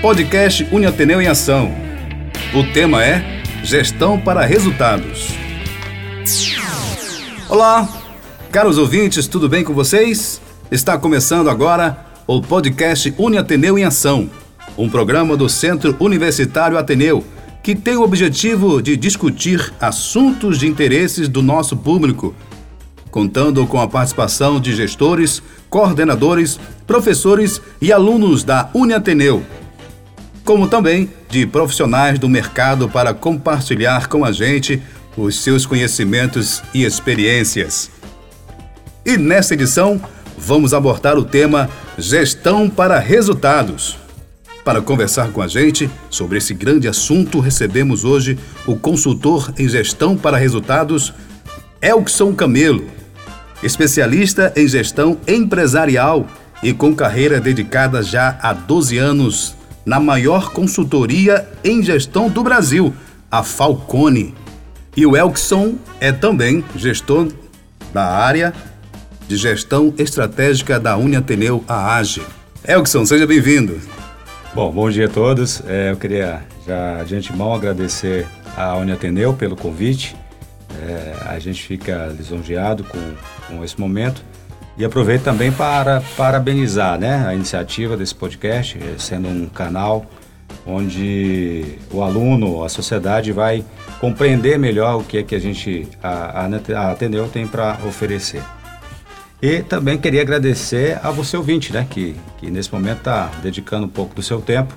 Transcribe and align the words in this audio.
Podcast 0.00 0.66
Uniateneu 0.72 1.20
em 1.20 1.26
Ação. 1.26 1.70
O 2.54 2.64
tema 2.72 3.04
é 3.04 3.42
Gestão 3.62 4.18
para 4.18 4.46
Resultados. 4.46 5.28
Olá, 7.50 7.86
caros 8.50 8.78
ouvintes, 8.78 9.26
tudo 9.26 9.46
bem 9.46 9.62
com 9.62 9.74
vocês? 9.74 10.40
Está 10.70 10.96
começando 10.96 11.50
agora 11.50 12.06
o 12.26 12.40
podcast 12.40 13.12
Uniateneu 13.18 13.78
em 13.78 13.84
Ação, 13.84 14.30
um 14.78 14.88
programa 14.88 15.36
do 15.36 15.50
Centro 15.50 15.94
Universitário 16.00 16.78
Ateneu 16.78 17.22
que 17.62 17.74
tem 17.74 17.94
o 17.94 18.02
objetivo 18.02 18.80
de 18.80 18.96
discutir 18.96 19.70
assuntos 19.78 20.58
de 20.58 20.66
interesses 20.66 21.28
do 21.28 21.42
nosso 21.42 21.76
público, 21.76 22.34
contando 23.10 23.66
com 23.66 23.78
a 23.78 23.86
participação 23.86 24.58
de 24.58 24.74
gestores, 24.74 25.42
coordenadores, 25.68 26.58
professores 26.86 27.60
e 27.82 27.92
alunos 27.92 28.42
da 28.42 28.70
Uniateneu 28.72 29.44
como 30.50 30.66
também 30.66 31.08
de 31.28 31.46
profissionais 31.46 32.18
do 32.18 32.28
mercado 32.28 32.88
para 32.88 33.14
compartilhar 33.14 34.08
com 34.08 34.24
a 34.24 34.32
gente 34.32 34.82
os 35.16 35.44
seus 35.44 35.64
conhecimentos 35.64 36.60
e 36.74 36.82
experiências. 36.82 37.88
E 39.06 39.16
nesta 39.16 39.54
edição, 39.54 40.00
vamos 40.36 40.74
abordar 40.74 41.16
o 41.16 41.24
tema 41.24 41.70
Gestão 41.96 42.68
para 42.68 42.98
Resultados. 42.98 43.96
Para 44.64 44.82
conversar 44.82 45.30
com 45.30 45.40
a 45.40 45.46
gente 45.46 45.88
sobre 46.10 46.38
esse 46.38 46.52
grande 46.52 46.88
assunto, 46.88 47.38
recebemos 47.38 48.04
hoje 48.04 48.36
o 48.66 48.74
consultor 48.74 49.54
em 49.56 49.68
gestão 49.68 50.16
para 50.16 50.36
resultados, 50.36 51.14
Elkson 51.80 52.34
Camelo, 52.34 52.86
especialista 53.62 54.52
em 54.56 54.66
gestão 54.66 55.16
empresarial 55.28 56.26
e 56.60 56.72
com 56.72 56.92
carreira 56.92 57.40
dedicada 57.40 58.02
já 58.02 58.36
há 58.42 58.52
12 58.52 58.98
anos 58.98 59.59
na 59.84 59.98
maior 59.98 60.52
consultoria 60.52 61.48
em 61.64 61.82
gestão 61.82 62.28
do 62.28 62.42
Brasil, 62.42 62.94
a 63.30 63.42
Falcone. 63.42 64.34
E 64.96 65.06
o 65.06 65.16
Elkson 65.16 65.76
é 66.00 66.12
também 66.12 66.64
gestor 66.76 67.28
da 67.92 68.04
área 68.04 68.52
de 69.26 69.36
gestão 69.36 69.94
estratégica 69.96 70.78
da 70.78 70.96
Uniateneu, 70.96 71.64
a 71.68 71.96
AGE. 71.96 72.22
Elkson, 72.64 73.06
seja 73.06 73.26
bem-vindo. 73.26 73.80
Bom, 74.54 74.70
bom 74.72 74.90
dia 74.90 75.06
a 75.06 75.08
todos. 75.08 75.62
É, 75.66 75.92
eu 75.92 75.96
queria 75.96 76.42
já 76.66 77.02
de 77.04 77.14
antemão 77.14 77.54
agradecer 77.54 78.26
à 78.56 78.76
Uniateneu 78.76 79.32
pelo 79.32 79.56
convite. 79.56 80.16
É, 80.82 81.14
a 81.26 81.38
gente 81.38 81.62
fica 81.62 82.12
lisonjeado 82.16 82.84
com, 82.84 82.98
com 83.48 83.64
esse 83.64 83.78
momento 83.80 84.24
e 84.80 84.84
aproveito 84.84 85.24
também 85.24 85.52
para 85.52 86.02
parabenizar 86.16 86.98
né, 86.98 87.26
a 87.26 87.34
iniciativa 87.34 87.98
desse 87.98 88.14
podcast, 88.14 88.78
eh, 88.78 88.94
sendo 88.96 89.28
um 89.28 89.46
canal 89.46 90.06
onde 90.66 91.76
o 91.92 92.02
aluno, 92.02 92.64
a 92.64 92.68
sociedade 92.70 93.30
vai 93.30 93.62
compreender 94.00 94.58
melhor 94.58 94.98
o 94.98 95.04
que 95.04 95.18
é 95.18 95.22
que 95.22 95.34
a 95.34 95.38
gente, 95.38 95.86
a, 96.02 96.46
a 96.46 96.90
Ateneu 96.92 97.28
tem 97.28 97.46
para 97.46 97.78
oferecer. 97.86 98.42
E 99.42 99.60
também 99.60 99.98
queria 99.98 100.22
agradecer 100.22 100.98
a 101.02 101.10
você 101.10 101.36
ouvinte, 101.36 101.74
né, 101.74 101.86
que, 101.88 102.16
que 102.38 102.50
nesse 102.50 102.72
momento 102.72 103.00
está 103.00 103.30
dedicando 103.42 103.84
um 103.84 103.90
pouco 103.90 104.14
do 104.14 104.22
seu 104.22 104.40
tempo 104.40 104.74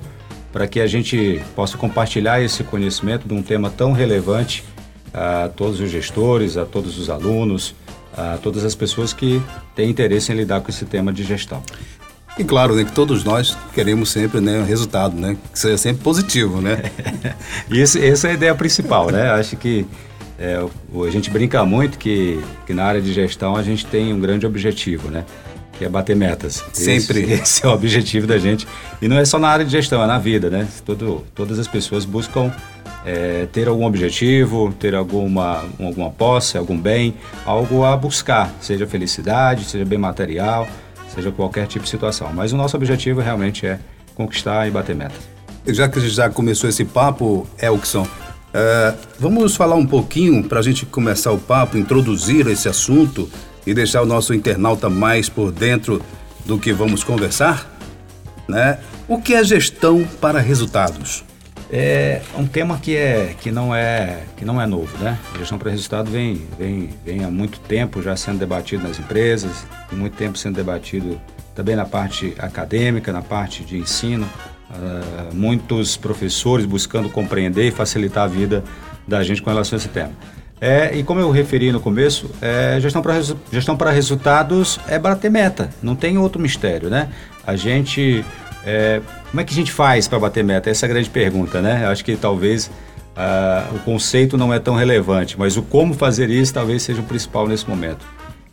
para 0.51 0.67
que 0.67 0.81
a 0.81 0.87
gente 0.87 1.41
possa 1.55 1.77
compartilhar 1.77 2.41
esse 2.41 2.61
conhecimento 2.65 3.25
de 3.25 3.33
um 3.33 3.41
tema 3.41 3.69
tão 3.69 3.93
relevante 3.93 4.65
a 5.13 5.47
todos 5.47 5.79
os 5.79 5.89
gestores, 5.89 6.57
a 6.57 6.65
todos 6.65 6.99
os 6.99 7.09
alunos, 7.09 7.73
a 8.15 8.37
todas 8.37 8.63
as 8.63 8.75
pessoas 8.75 9.13
que 9.13 9.41
têm 9.75 9.89
interesse 9.89 10.31
em 10.31 10.35
lidar 10.35 10.61
com 10.61 10.69
esse 10.69 10.85
tema 10.85 11.11
de 11.11 11.23
gestão. 11.23 11.61
E 12.37 12.43
claro, 12.43 12.75
né, 12.75 12.83
que 12.83 12.91
todos 12.91 13.23
nós 13.23 13.55
queremos 13.73 14.09
sempre 14.09 14.41
né, 14.41 14.63
resultado, 14.63 15.15
né, 15.15 15.37
que 15.51 15.59
seja 15.59 15.77
sempre 15.77 16.03
positivo, 16.03 16.61
né? 16.61 16.81
Isso, 17.69 17.99
essa 17.99 18.27
é 18.27 18.31
a 18.31 18.33
ideia 18.33 18.55
principal, 18.55 19.11
né? 19.11 19.29
Acho 19.31 19.55
que 19.55 19.85
é, 20.39 20.55
a 20.55 21.09
gente 21.11 21.29
brinca 21.29 21.63
muito 21.63 21.97
que, 21.97 22.43
que 22.65 22.73
na 22.73 22.85
área 22.85 23.01
de 23.01 23.13
gestão 23.13 23.55
a 23.55 23.61
gente 23.61 23.85
tem 23.85 24.11
um 24.11 24.19
grande 24.19 24.47
objetivo, 24.47 25.11
né? 25.11 25.25
Que 25.77 25.85
é 25.85 25.89
bater 25.89 26.15
metas. 26.15 26.63
Sempre. 26.73 27.21
Esse, 27.21 27.33
esse 27.41 27.65
é 27.65 27.69
o 27.69 27.71
objetivo 27.71 28.25
da 28.25 28.39
gente. 28.39 28.67
E 28.99 29.07
não 29.07 29.17
é 29.17 29.25
só 29.25 29.37
na 29.37 29.49
área 29.49 29.63
de 29.63 29.71
gestão, 29.71 30.03
é 30.03 30.07
na 30.07 30.17
vida, 30.17 30.49
né? 30.49 30.67
Todo, 30.83 31.23
todas 31.35 31.59
as 31.59 31.67
pessoas 31.67 32.03
buscam 32.03 32.51
é, 33.05 33.47
ter 33.51 33.67
algum 33.67 33.85
objetivo, 33.85 34.73
ter 34.79 34.95
alguma, 34.95 35.63
alguma 35.79 36.09
posse, 36.09 36.57
algum 36.57 36.77
bem, 36.77 37.15
algo 37.45 37.83
a 37.83 37.95
buscar, 37.97 38.53
seja 38.61 38.87
felicidade, 38.87 39.65
seja 39.65 39.85
bem 39.85 39.99
material, 39.99 40.67
seja 41.13 41.31
qualquer 41.31 41.67
tipo 41.67 41.83
de 41.83 41.89
situação. 41.89 42.31
Mas 42.33 42.53
o 42.53 42.57
nosso 42.57 42.75
objetivo 42.77 43.21
realmente 43.21 43.65
é 43.65 43.79
conquistar 44.15 44.67
e 44.67 44.71
bater 44.71 44.95
metas. 44.95 45.19
Já 45.67 45.87
que 45.87 45.99
já 46.09 46.29
começou 46.29 46.69
esse 46.69 46.83
papo, 46.83 47.47
Elkson, 47.57 48.07
é, 48.53 48.93
vamos 49.19 49.55
falar 49.55 49.75
um 49.75 49.85
pouquinho 49.85 50.43
para 50.43 50.59
a 50.59 50.63
gente 50.63 50.85
começar 50.85 51.31
o 51.31 51.37
papo, 51.37 51.77
introduzir 51.77 52.47
esse 52.47 52.69
assunto 52.69 53.29
e 53.65 53.73
deixar 53.73 54.01
o 54.01 54.05
nosso 54.05 54.33
internauta 54.33 54.89
mais 54.89 55.29
por 55.29 55.51
dentro 55.51 56.01
do 56.45 56.57
que 56.57 56.73
vamos 56.73 57.03
conversar? 57.03 57.69
Né? 58.47 58.77
O 59.07 59.21
que 59.21 59.33
é 59.33 59.43
gestão 59.43 60.05
para 60.19 60.39
resultados? 60.39 61.23
É 61.75 62.21
um 62.37 62.45
tema 62.45 62.77
que, 62.77 62.95
é, 62.95 63.33
que, 63.41 63.51
não, 63.51 63.73
é, 63.73 64.25
que 64.37 64.45
não 64.45 64.61
é 64.61 64.67
novo, 64.67 64.95
né? 64.99 65.17
A 65.33 65.39
gestão 65.39 65.57
para 65.57 65.71
resultado 65.71 66.07
vem, 66.11 66.39
vem, 66.55 66.91
vem 67.03 67.23
há 67.23 67.31
muito 67.31 67.59
tempo 67.61 67.99
já 67.99 68.15
sendo 68.15 68.37
debatido 68.37 68.87
nas 68.87 68.99
empresas, 68.99 69.65
muito 69.91 70.15
tempo 70.15 70.37
sendo 70.37 70.53
debatido 70.53 71.19
também 71.55 71.75
na 71.75 71.83
parte 71.83 72.35
acadêmica, 72.37 73.11
na 73.11 73.23
parte 73.23 73.63
de 73.63 73.75
ensino. 73.79 74.29
Uh, 74.69 75.35
muitos 75.35 75.97
professores 75.97 76.63
buscando 76.63 77.09
compreender 77.09 77.67
e 77.67 77.71
facilitar 77.71 78.25
a 78.25 78.27
vida 78.27 78.63
da 79.07 79.23
gente 79.23 79.41
com 79.41 79.49
relação 79.49 79.75
a 79.75 79.79
esse 79.79 79.89
tema. 79.89 80.11
É, 80.61 80.95
e 80.95 81.03
como 81.03 81.19
eu 81.19 81.31
referi 81.31 81.71
no 81.71 81.79
começo, 81.79 82.29
é, 82.39 82.79
gestão 82.79 83.01
para 83.01 83.19
gestão 83.51 83.75
resultados 83.75 84.79
é 84.87 84.99
bater 84.99 85.31
meta, 85.31 85.71
não 85.81 85.95
tem 85.95 86.19
outro 86.19 86.39
mistério, 86.39 86.89
né? 86.89 87.09
A 87.45 87.55
gente 87.55 88.23
é, 88.65 89.01
como 89.29 89.41
é 89.41 89.43
que 89.43 89.51
a 89.51 89.55
gente 89.55 89.71
faz 89.71 90.07
para 90.07 90.19
bater 90.19 90.43
meta? 90.43 90.69
Essa 90.69 90.85
é 90.85 90.87
a 90.87 90.93
grande 90.93 91.09
pergunta, 91.09 91.61
né? 91.61 91.83
Eu 91.83 91.89
acho 91.89 92.03
que 92.03 92.15
talvez 92.15 92.67
uh, 92.67 93.75
o 93.75 93.79
conceito 93.79 94.37
não 94.37 94.53
é 94.53 94.59
tão 94.59 94.75
relevante, 94.75 95.37
mas 95.37 95.57
o 95.57 95.63
como 95.63 95.93
fazer 95.93 96.29
isso 96.29 96.53
talvez 96.53 96.83
seja 96.83 97.01
o 97.01 97.03
principal 97.03 97.47
nesse 97.47 97.69
momento. 97.69 98.05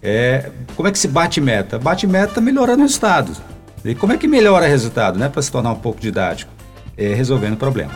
É, 0.03 0.51
como 0.75 0.89
é 0.89 0.93
que 0.93 0.99
se 0.99 1.09
bate 1.09 1.41
meta? 1.41 1.79
Bate 1.79 2.07
meta 2.07 2.41
melhorando 2.41 2.83
resultados. 2.83 3.41
E 3.85 3.95
como 3.95 4.13
é 4.13 4.17
que 4.17 4.27
melhora 4.27 4.67
resultado, 4.67 5.19
né? 5.19 5.29
Para 5.29 5.43
se 5.43 5.53
tornar 5.53 5.73
um 5.73 5.79
pouco 5.79 6.01
didático? 6.01 6.51
É 6.97 7.15
resolvendo 7.15 7.57
problema. 7.57 7.93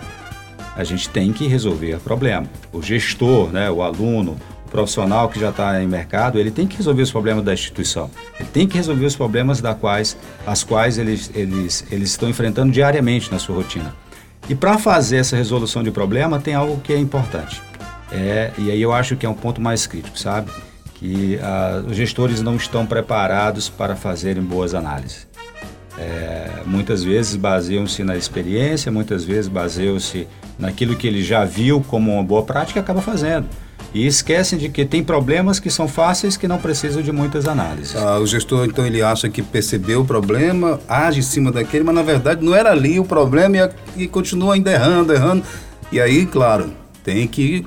A 0.76 0.84
gente 0.84 1.08
tem 1.08 1.32
que 1.32 1.46
resolver 1.46 1.94
o 1.94 2.00
problema. 2.00 2.46
O 2.72 2.82
gestor, 2.82 3.50
né, 3.52 3.70
o 3.70 3.82
aluno, 3.82 4.36
profissional 4.74 5.28
que 5.28 5.38
já 5.38 5.50
está 5.50 5.80
em 5.80 5.86
mercado, 5.86 6.36
ele 6.36 6.50
tem 6.50 6.66
que 6.66 6.76
resolver 6.76 7.02
os 7.02 7.12
problemas 7.12 7.44
da 7.44 7.54
instituição. 7.54 8.10
Ele 8.40 8.48
tem 8.52 8.66
que 8.66 8.76
resolver 8.76 9.06
os 9.06 9.14
problemas 9.14 9.60
da 9.60 9.72
quais, 9.72 10.16
as 10.44 10.64
quais 10.64 10.98
eles, 10.98 11.30
eles, 11.32 11.86
eles 11.92 12.10
estão 12.10 12.28
enfrentando 12.28 12.72
diariamente 12.72 13.30
na 13.30 13.38
sua 13.38 13.54
rotina. 13.54 13.94
E 14.48 14.54
para 14.54 14.76
fazer 14.76 15.18
essa 15.18 15.36
resolução 15.36 15.80
de 15.80 15.92
problema, 15.92 16.40
tem 16.40 16.54
algo 16.54 16.80
que 16.80 16.92
é 16.92 16.98
importante. 16.98 17.62
É, 18.10 18.50
e 18.58 18.68
aí 18.68 18.82
eu 18.82 18.92
acho 18.92 19.14
que 19.14 19.24
é 19.24 19.28
um 19.28 19.34
ponto 19.34 19.60
mais 19.60 19.86
crítico, 19.86 20.18
sabe? 20.18 20.50
Que 20.94 21.38
ah, 21.40 21.84
os 21.88 21.96
gestores 21.96 22.42
não 22.42 22.56
estão 22.56 22.84
preparados 22.84 23.68
para 23.68 23.94
fazerem 23.94 24.42
boas 24.42 24.74
análises. 24.74 25.28
É, 25.96 26.50
muitas 26.66 27.04
vezes 27.04 27.36
baseiam-se 27.36 28.02
na 28.02 28.16
experiência, 28.16 28.90
muitas 28.90 29.22
vezes 29.22 29.46
baseiam-se 29.46 30.26
naquilo 30.58 30.96
que 30.96 31.06
ele 31.06 31.22
já 31.22 31.44
viu 31.44 31.80
como 31.86 32.12
uma 32.12 32.24
boa 32.24 32.42
prática 32.42 32.80
e 32.80 32.82
acaba 32.82 33.00
fazendo. 33.00 33.46
E 33.94 34.06
esquecem 34.06 34.58
de 34.58 34.68
que 34.68 34.84
tem 34.84 35.04
problemas 35.04 35.60
que 35.60 35.70
são 35.70 35.86
fáceis 35.86 36.36
que 36.36 36.48
não 36.48 36.58
precisam 36.58 37.00
de 37.00 37.12
muitas 37.12 37.46
análises. 37.46 37.94
Ah, 37.94 38.18
o 38.18 38.26
gestor, 38.26 38.66
então, 38.66 38.84
ele 38.84 39.00
acha 39.00 39.30
que 39.30 39.40
percebeu 39.40 40.00
o 40.00 40.04
problema, 40.04 40.80
age 40.88 41.20
em 41.20 41.22
cima 41.22 41.52
daquele, 41.52 41.84
mas 41.84 41.94
na 41.94 42.02
verdade 42.02 42.44
não 42.44 42.54
era 42.54 42.72
ali 42.72 42.98
o 42.98 43.04
problema 43.04 43.56
e, 43.96 44.02
e 44.02 44.08
continua 44.08 44.54
ainda 44.54 44.72
errando, 44.72 45.12
errando. 45.12 45.44
E 45.92 46.00
aí, 46.00 46.26
claro, 46.26 46.72
tem 47.04 47.28
que 47.28 47.64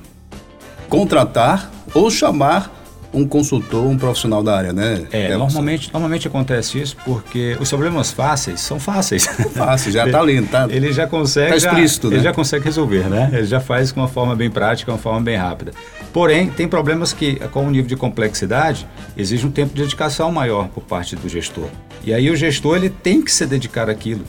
contratar 0.90 1.72
ou 1.94 2.12
chamar 2.12 2.77
um 3.14 3.28
consultor, 3.28 3.86
um 3.86 3.98
profissional 3.98 4.44
da 4.44 4.56
área, 4.56 4.74
né? 4.74 5.06
É, 5.12 5.36
normalmente, 5.36 5.90
normalmente 5.92 6.28
acontece 6.28 6.80
isso 6.80 6.98
porque 7.06 7.58
os 7.60 7.70
problemas 7.70 8.12
fáceis 8.12 8.62
são 8.62 8.80
fáceis. 8.80 9.26
Fácil, 9.56 9.92
já 9.92 10.06
está 10.06 10.20
ali, 10.20 10.42
tá? 10.44 10.68
Ele 10.70 10.92
já 10.92 11.08
consegue. 11.08 11.50
Tá 11.50 11.58
explícito, 11.58 12.08
já, 12.08 12.12
né? 12.12 12.16
Ele 12.18 12.24
já 12.24 12.34
consegue 12.34 12.66
resolver, 12.66 13.10
né? 13.10 13.30
Ele 13.34 13.46
já 13.46 13.60
faz 13.60 13.92
com 13.92 14.02
uma 14.02 14.08
forma 14.08 14.36
bem 14.36 14.50
prática, 14.50 14.92
uma 14.92 14.98
forma 14.98 15.22
bem 15.22 15.36
rápida. 15.36 15.72
Porém, 16.12 16.50
tem 16.50 16.68
problemas 16.68 17.14
que, 17.14 17.36
com 17.52 17.66
um 17.66 17.70
nível 17.70 17.88
de 17.88 17.96
complexidade, 17.96 18.88
exige 19.16 19.46
um 19.46 19.52
tempo 19.52 19.74
de 19.74 19.82
dedicação 19.82 20.32
maior 20.32 20.68
por 20.70 20.84
parte 20.84 21.16
do 21.16 21.30
gestor. 21.30 21.70
E 22.04 22.14
aí 22.14 22.30
o 22.30 22.36
gestor 22.36 22.78
ele 22.78 22.90
tem 22.90 23.22
que 23.22 23.32
se 23.32 23.46
dedicar 23.46 23.90
àquilo. 23.90 24.24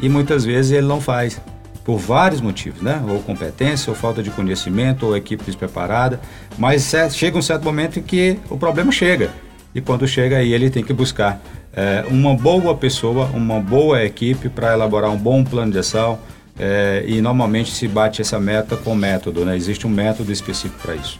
E 0.00 0.08
muitas 0.08 0.44
vezes 0.44 0.72
ele 0.72 0.86
não 0.86 1.00
faz 1.00 1.40
por 1.84 1.98
vários 1.98 2.40
motivos, 2.40 2.80
né? 2.80 3.02
Ou 3.08 3.20
competência, 3.20 3.90
ou 3.90 3.96
falta 3.96 4.22
de 4.22 4.30
conhecimento, 4.30 5.06
ou 5.06 5.16
equipe 5.16 5.44
despreparada. 5.44 6.20
Mas 6.56 6.92
chega 7.12 7.36
um 7.36 7.42
certo 7.42 7.64
momento 7.64 7.98
em 7.98 8.02
que 8.02 8.38
o 8.48 8.56
problema 8.56 8.92
chega. 8.92 9.30
E 9.74 9.80
quando 9.80 10.06
chega 10.06 10.36
aí, 10.36 10.52
ele 10.52 10.70
tem 10.70 10.84
que 10.84 10.92
buscar 10.92 11.40
é, 11.72 12.04
uma 12.08 12.34
boa 12.34 12.74
pessoa, 12.74 13.26
uma 13.32 13.58
boa 13.58 14.04
equipe 14.04 14.48
para 14.48 14.72
elaborar 14.74 15.10
um 15.10 15.16
bom 15.16 15.42
plano 15.42 15.72
de 15.72 15.78
ação. 15.78 16.18
É, 16.58 17.02
e 17.06 17.20
normalmente 17.22 17.72
se 17.72 17.88
bate 17.88 18.20
essa 18.20 18.38
meta 18.38 18.76
com 18.76 18.94
método, 18.94 19.44
né? 19.44 19.56
Existe 19.56 19.86
um 19.86 19.90
método 19.90 20.30
específico 20.30 20.80
para 20.82 20.94
isso. 20.94 21.18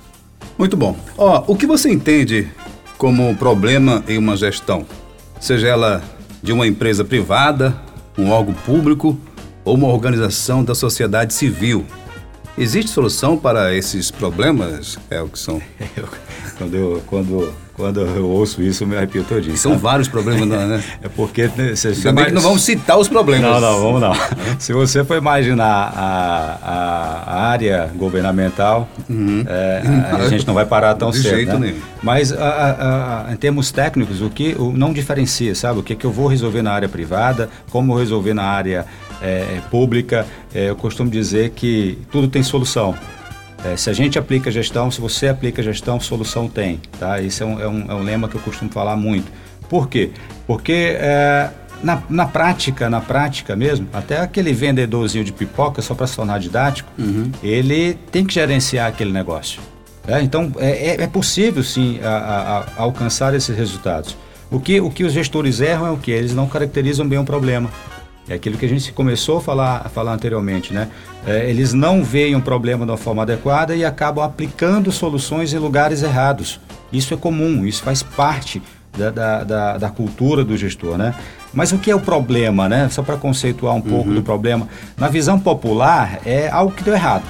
Muito 0.58 0.76
bom. 0.76 0.94
Ó, 1.16 1.44
o 1.46 1.56
que 1.56 1.66
você 1.66 1.90
entende 1.90 2.48
como 2.98 3.34
problema 3.36 4.04
em 4.06 4.18
uma 4.18 4.36
gestão? 4.36 4.84
Seja 5.40 5.68
ela 5.68 6.02
de 6.42 6.52
uma 6.52 6.66
empresa 6.66 7.02
privada, 7.02 7.74
um 8.18 8.30
órgão 8.30 8.52
público 8.52 9.18
ou 9.64 9.74
uma 9.74 9.88
organização 9.88 10.64
da 10.64 10.74
sociedade 10.74 11.34
civil. 11.34 11.84
Existe 12.56 12.90
solução 12.90 13.38
para 13.38 13.74
esses 13.74 14.10
problemas, 14.10 14.98
Elkson? 15.10 15.58
quando, 16.58 16.74
eu, 16.74 17.02
quando, 17.06 17.54
quando 17.72 18.00
eu 18.02 18.28
ouço 18.28 18.60
isso, 18.62 18.84
eu 18.84 18.88
me 18.88 18.94
arrepio 18.94 19.24
todinho. 19.24 19.56
São 19.56 19.78
vários 19.78 20.06
problemas, 20.06 20.46
né? 20.46 20.82
é 21.02 21.08
porque... 21.08 21.44
Né, 21.56 21.72
Também 22.02 22.26
que 22.26 22.32
não 22.32 22.42
vamos 22.42 22.60
citar 22.60 22.98
os 22.98 23.08
problemas. 23.08 23.50
Não, 23.50 23.58
não, 23.58 23.80
vamos 23.80 24.00
não. 24.02 24.12
Se 24.60 24.74
você 24.74 25.02
for 25.02 25.16
imaginar 25.16 25.94
a, 25.96 26.58
a, 26.62 27.36
a 27.36 27.42
área 27.48 27.90
governamental, 27.96 28.86
uhum. 29.08 29.44
é, 29.48 29.82
a, 30.12 30.16
a, 30.16 30.28
gente 30.28 30.46
não 30.46 30.52
vai 30.52 30.66
parar 30.66 30.94
tão 30.94 31.10
De 31.10 31.22
cedo, 31.22 31.34
jeito 31.34 31.58
né? 31.58 31.68
nenhum. 31.68 31.80
Mas 32.02 32.34
a, 32.34 33.28
em 33.32 33.36
termos 33.36 33.72
técnicos, 33.72 34.20
o 34.20 34.28
que 34.28 34.54
o, 34.58 34.72
não 34.72 34.92
diferencia, 34.92 35.54
sabe? 35.54 35.80
O 35.80 35.82
que, 35.82 35.94
que 35.94 36.04
eu 36.04 36.12
vou 36.12 36.26
resolver 36.26 36.60
na 36.60 36.72
área 36.72 36.88
privada, 36.88 37.48
como 37.70 37.96
resolver 37.96 38.34
na 38.34 38.44
área 38.44 38.84
é, 39.22 39.60
pública, 39.70 40.26
é, 40.54 40.70
eu 40.70 40.76
costumo 40.76 41.10
dizer 41.10 41.50
que 41.50 41.98
tudo 42.10 42.28
tem 42.28 42.42
solução. 42.42 42.94
É, 43.64 43.76
se 43.76 43.88
a 43.88 43.92
gente 43.92 44.18
aplica 44.18 44.50
gestão, 44.50 44.90
se 44.90 45.00
você 45.00 45.28
aplica 45.28 45.62
gestão, 45.62 46.00
solução 46.00 46.48
tem. 46.48 46.80
Tá? 46.98 47.22
Esse 47.22 47.42
é 47.42 47.46
um, 47.46 47.60
é 47.60 47.68
um, 47.68 47.92
é 47.92 47.94
um 47.94 48.02
lema 48.02 48.28
que 48.28 48.34
eu 48.34 48.40
costumo 48.40 48.70
falar 48.70 48.96
muito. 48.96 49.30
Por 49.68 49.88
quê? 49.88 50.10
Porque 50.46 50.96
é, 50.98 51.50
na, 51.82 52.02
na 52.08 52.26
prática, 52.26 52.90
na 52.90 53.00
prática 53.00 53.54
mesmo, 53.54 53.88
até 53.92 54.20
aquele 54.20 54.52
vendedorzinho 54.52 55.24
de 55.24 55.32
pipoca, 55.32 55.80
só 55.80 55.94
para 55.94 56.06
se 56.06 56.16
tornar 56.16 56.38
didático, 56.38 56.90
uhum. 56.98 57.30
ele 57.42 57.94
tem 58.10 58.24
que 58.24 58.34
gerenciar 58.34 58.88
aquele 58.88 59.12
negócio. 59.12 59.60
É, 60.06 60.20
então, 60.20 60.50
é, 60.58 60.88
é, 60.90 61.02
é 61.02 61.06
possível 61.06 61.62
sim 61.62 62.00
a, 62.02 62.08
a, 62.08 62.58
a 62.58 62.82
alcançar 62.82 63.34
esses 63.34 63.56
resultados. 63.56 64.16
O 64.50 64.60
que, 64.60 64.80
o 64.80 64.90
que 64.90 65.04
os 65.04 65.12
gestores 65.12 65.60
erram 65.60 65.86
é 65.86 65.90
o 65.90 65.96
que? 65.96 66.10
Eles 66.10 66.34
não 66.34 66.46
caracterizam 66.46 67.08
bem 67.08 67.18
o 67.18 67.24
problema. 67.24 67.70
É 68.28 68.34
aquilo 68.34 68.56
que 68.56 68.64
a 68.64 68.68
gente 68.68 68.92
começou 68.92 69.38
a 69.38 69.40
falar, 69.40 69.82
a 69.84 69.88
falar 69.88 70.12
anteriormente, 70.12 70.72
né? 70.72 70.88
É, 71.26 71.48
eles 71.50 71.72
não 71.72 72.04
veem 72.04 72.36
um 72.36 72.40
problema 72.40 72.84
de 72.84 72.90
uma 72.90 72.96
forma 72.96 73.22
adequada 73.22 73.74
e 73.74 73.84
acabam 73.84 74.24
aplicando 74.24 74.92
soluções 74.92 75.52
em 75.52 75.58
lugares 75.58 76.02
errados. 76.02 76.60
Isso 76.92 77.12
é 77.14 77.16
comum, 77.16 77.66
isso 77.66 77.82
faz 77.82 78.02
parte 78.02 78.62
da, 78.96 79.10
da, 79.10 79.44
da, 79.44 79.78
da 79.78 79.90
cultura 79.90 80.44
do 80.44 80.56
gestor, 80.56 80.96
né? 80.96 81.14
Mas 81.52 81.72
o 81.72 81.78
que 81.78 81.90
é 81.90 81.94
o 81.94 82.00
problema, 82.00 82.68
né? 82.68 82.88
Só 82.90 83.02
para 83.02 83.16
conceituar 83.16 83.74
um 83.74 83.78
uhum. 83.78 83.82
pouco 83.82 84.10
do 84.10 84.22
problema. 84.22 84.68
Na 84.96 85.08
visão 85.08 85.38
popular, 85.38 86.20
é 86.24 86.48
algo 86.48 86.72
que 86.72 86.82
deu 86.82 86.94
errado. 86.94 87.24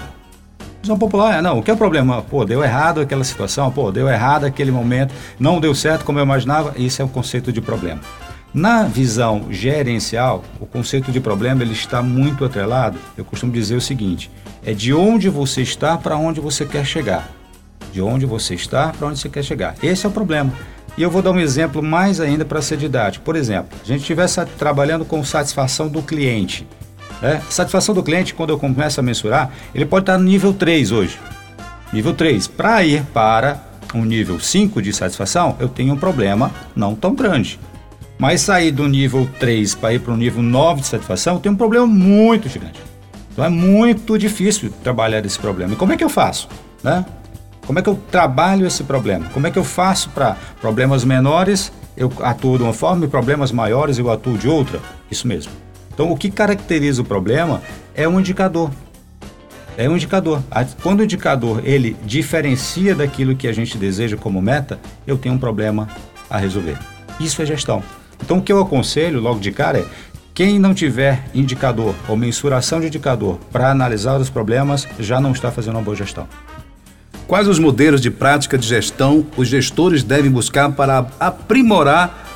Visão 0.83 0.99
popular, 0.99 1.39
é, 1.39 1.41
não, 1.41 1.61
o 1.61 1.63
que 1.63 1.71
é 1.71 1.75
o 1.75 1.77
problema? 1.77 2.23
Pô, 2.23 2.45
deu 2.45 2.63
errado 2.63 3.01
aquela 3.01 3.23
situação, 3.23 3.71
pô, 3.71 3.93
deu 3.93 4.09
errado 4.09 4.45
aquele 4.45 4.73
momento, 4.73 5.15
não 5.39 5.61
deu 5.61 5.75
certo 5.77 6.05
como 6.05 6.19
eu 6.19 6.25
imaginava, 6.25 6.75
isso 6.77 7.01
é 7.01 7.05
o 7.05 7.09
conceito 7.09 7.53
de 7.53 7.61
problema. 7.61 8.01
Na 8.55 8.83
visão 8.83 9.47
gerencial, 9.49 10.45
o 10.61 10.67
conceito 10.67 11.11
de 11.11 11.21
problema 11.21 11.63
ele 11.63 11.73
está 11.73 12.03
muito 12.03 12.45
atrelado. 12.45 12.99
Eu 13.17 13.25
costumo 13.25 13.51
dizer 13.51 13.77
o 13.77 13.81
seguinte: 13.81 14.31
é 14.63 14.75
de 14.75 14.93
onde 14.93 15.31
você 15.31 15.63
está 15.63 15.97
para 15.97 16.19
onde 16.19 16.39
você 16.39 16.67
quer 16.67 16.85
chegar. 16.85 17.31
De 17.91 18.03
onde 18.03 18.27
você 18.27 18.55
está 18.55 18.89
para 18.89 19.09
onde 19.09 19.19
você 19.19 19.31
quer 19.31 19.43
chegar. 19.43 19.75
Esse 19.83 20.05
é 20.05 20.09
o 20.09 20.13
problema. 20.13 20.53
E 20.99 21.03
eu 21.03 21.11
vou 21.11 21.23
dar 21.23 21.31
um 21.31 21.41
exemplo 21.41 21.83
mais 21.83 22.21
ainda 22.21 22.45
para 22.45 22.61
ser 22.61 22.77
didático. 22.77 23.25
Por 23.25 23.37
exemplo, 23.37 23.79
a 23.83 23.87
gente 23.87 24.01
estivesse 24.01 24.45
trabalhando 24.59 25.07
com 25.07 25.25
satisfação 25.25 25.89
do 25.89 26.03
cliente. 26.03 26.67
Né? 27.23 27.41
Satisfação 27.49 27.95
do 27.95 28.03
cliente, 28.03 28.35
quando 28.35 28.51
eu 28.51 28.59
começo 28.59 29.01
a 29.01 29.03
mensurar, 29.03 29.51
ele 29.75 29.87
pode 29.87 30.03
estar 30.03 30.19
no 30.19 30.25
nível 30.25 30.53
3 30.53 30.93
hoje. 30.93 31.19
Nível 31.91 32.13
3. 32.13 32.49
Para 32.49 32.85
ir 32.85 33.03
para 33.15 33.63
um 33.95 34.05
nível 34.05 34.39
5 34.39 34.83
de 34.83 34.93
satisfação, 34.93 35.57
eu 35.59 35.69
tenho 35.69 35.95
um 35.95 35.99
problema 35.99 36.51
não 36.77 36.95
tão 36.95 37.15
grande. 37.15 37.59
Mas 38.23 38.43
sair 38.43 38.71
do 38.71 38.87
nível 38.87 39.29
3 39.41 39.75
para 39.75 39.95
ir 39.95 39.99
para 39.99 40.15
o 40.15 40.17
nível 40.17 40.45
9 40.45 40.83
de 40.83 40.87
satisfação 40.87 41.41
tem 41.41 41.51
um 41.51 41.57
problema 41.57 41.89
muito 41.89 42.49
gigante. 42.49 42.81
Então 43.33 43.45
é 43.45 43.49
muito 43.49 44.17
difícil 44.17 44.73
trabalhar 44.81 45.27
esse 45.27 45.37
problema. 45.37 45.73
E 45.73 45.77
como 45.77 45.93
é 45.93 45.97
que 45.97 46.05
eu 46.05 46.09
faço? 46.09 46.49
Né? 46.85 47.05
Como 47.67 47.81
é 47.81 47.83
que 47.83 47.89
eu 47.89 48.01
trabalho 48.13 48.65
esse 48.65 48.85
problema? 48.85 49.29
Como 49.31 49.45
é 49.49 49.51
que 49.51 49.59
eu 49.59 49.65
faço 49.65 50.09
para 50.11 50.37
problemas 50.61 51.05
menores 51.05 51.73
eu 51.97 52.13
atuo 52.21 52.59
de 52.59 52.63
uma 52.63 52.73
forma 52.73 53.05
e 53.05 53.09
problemas 53.09 53.51
maiores 53.51 53.99
eu 53.99 54.09
atuo 54.09 54.39
de 54.39 54.47
outra? 54.47 54.79
Isso 55.11 55.27
mesmo. 55.27 55.51
Então 55.93 56.09
o 56.09 56.17
que 56.17 56.31
caracteriza 56.31 57.03
o 57.03 57.05
problema 57.05 57.61
é 57.93 58.07
um 58.07 58.21
indicador. 58.21 58.71
É 59.77 59.89
um 59.89 59.97
indicador. 59.97 60.41
Quando 60.81 61.01
o 61.01 61.03
indicador 61.03 61.61
ele 61.65 61.97
diferencia 62.05 62.95
daquilo 62.95 63.35
que 63.35 63.49
a 63.49 63.53
gente 63.53 63.77
deseja 63.77 64.17
como 64.17 64.41
meta, 64.41 64.79
eu 65.09 65.19
tenho 65.19 65.35
um 65.35 65.39
problema 65.39 65.89
a 66.31 66.39
resolver. 66.39 66.79
Isso 67.19 67.43
é 67.43 67.47
gestão. 67.47 67.83
Então, 68.23 68.39
o 68.39 68.43
que 68.43 68.53
eu 68.53 68.61
aconselho 68.61 69.21
logo 69.21 69.41
de 69.41 69.51
cara 69.51 69.81
é 69.81 69.87
quem 70.35 70.59
não 70.59 70.73
tiver 70.73 71.25
indicador 71.35 71.95
ou 72.09 72.17
mensuração 72.17 72.81
de 72.81 72.87
indicador 72.87 73.39
para 73.51 73.71
analisar 73.71 74.19
os 74.19 74.31
problemas 74.31 74.89
já 74.99 75.21
não 75.21 75.33
está 75.33 75.51
fazendo 75.51 75.75
uma 75.75 75.83
boa 75.83 75.97
gestão. 75.97 76.27
Quais 77.27 77.47
os 77.49 77.59
modelos 77.59 78.01
de 78.01 78.11
prática 78.11 78.57
de 78.57 78.67
gestão 78.67 79.27
os 79.37 79.49
gestores 79.49 80.03
devem 80.03 80.31
buscar 80.31 80.71
para 80.73 81.07
aprimorar 81.21 82.29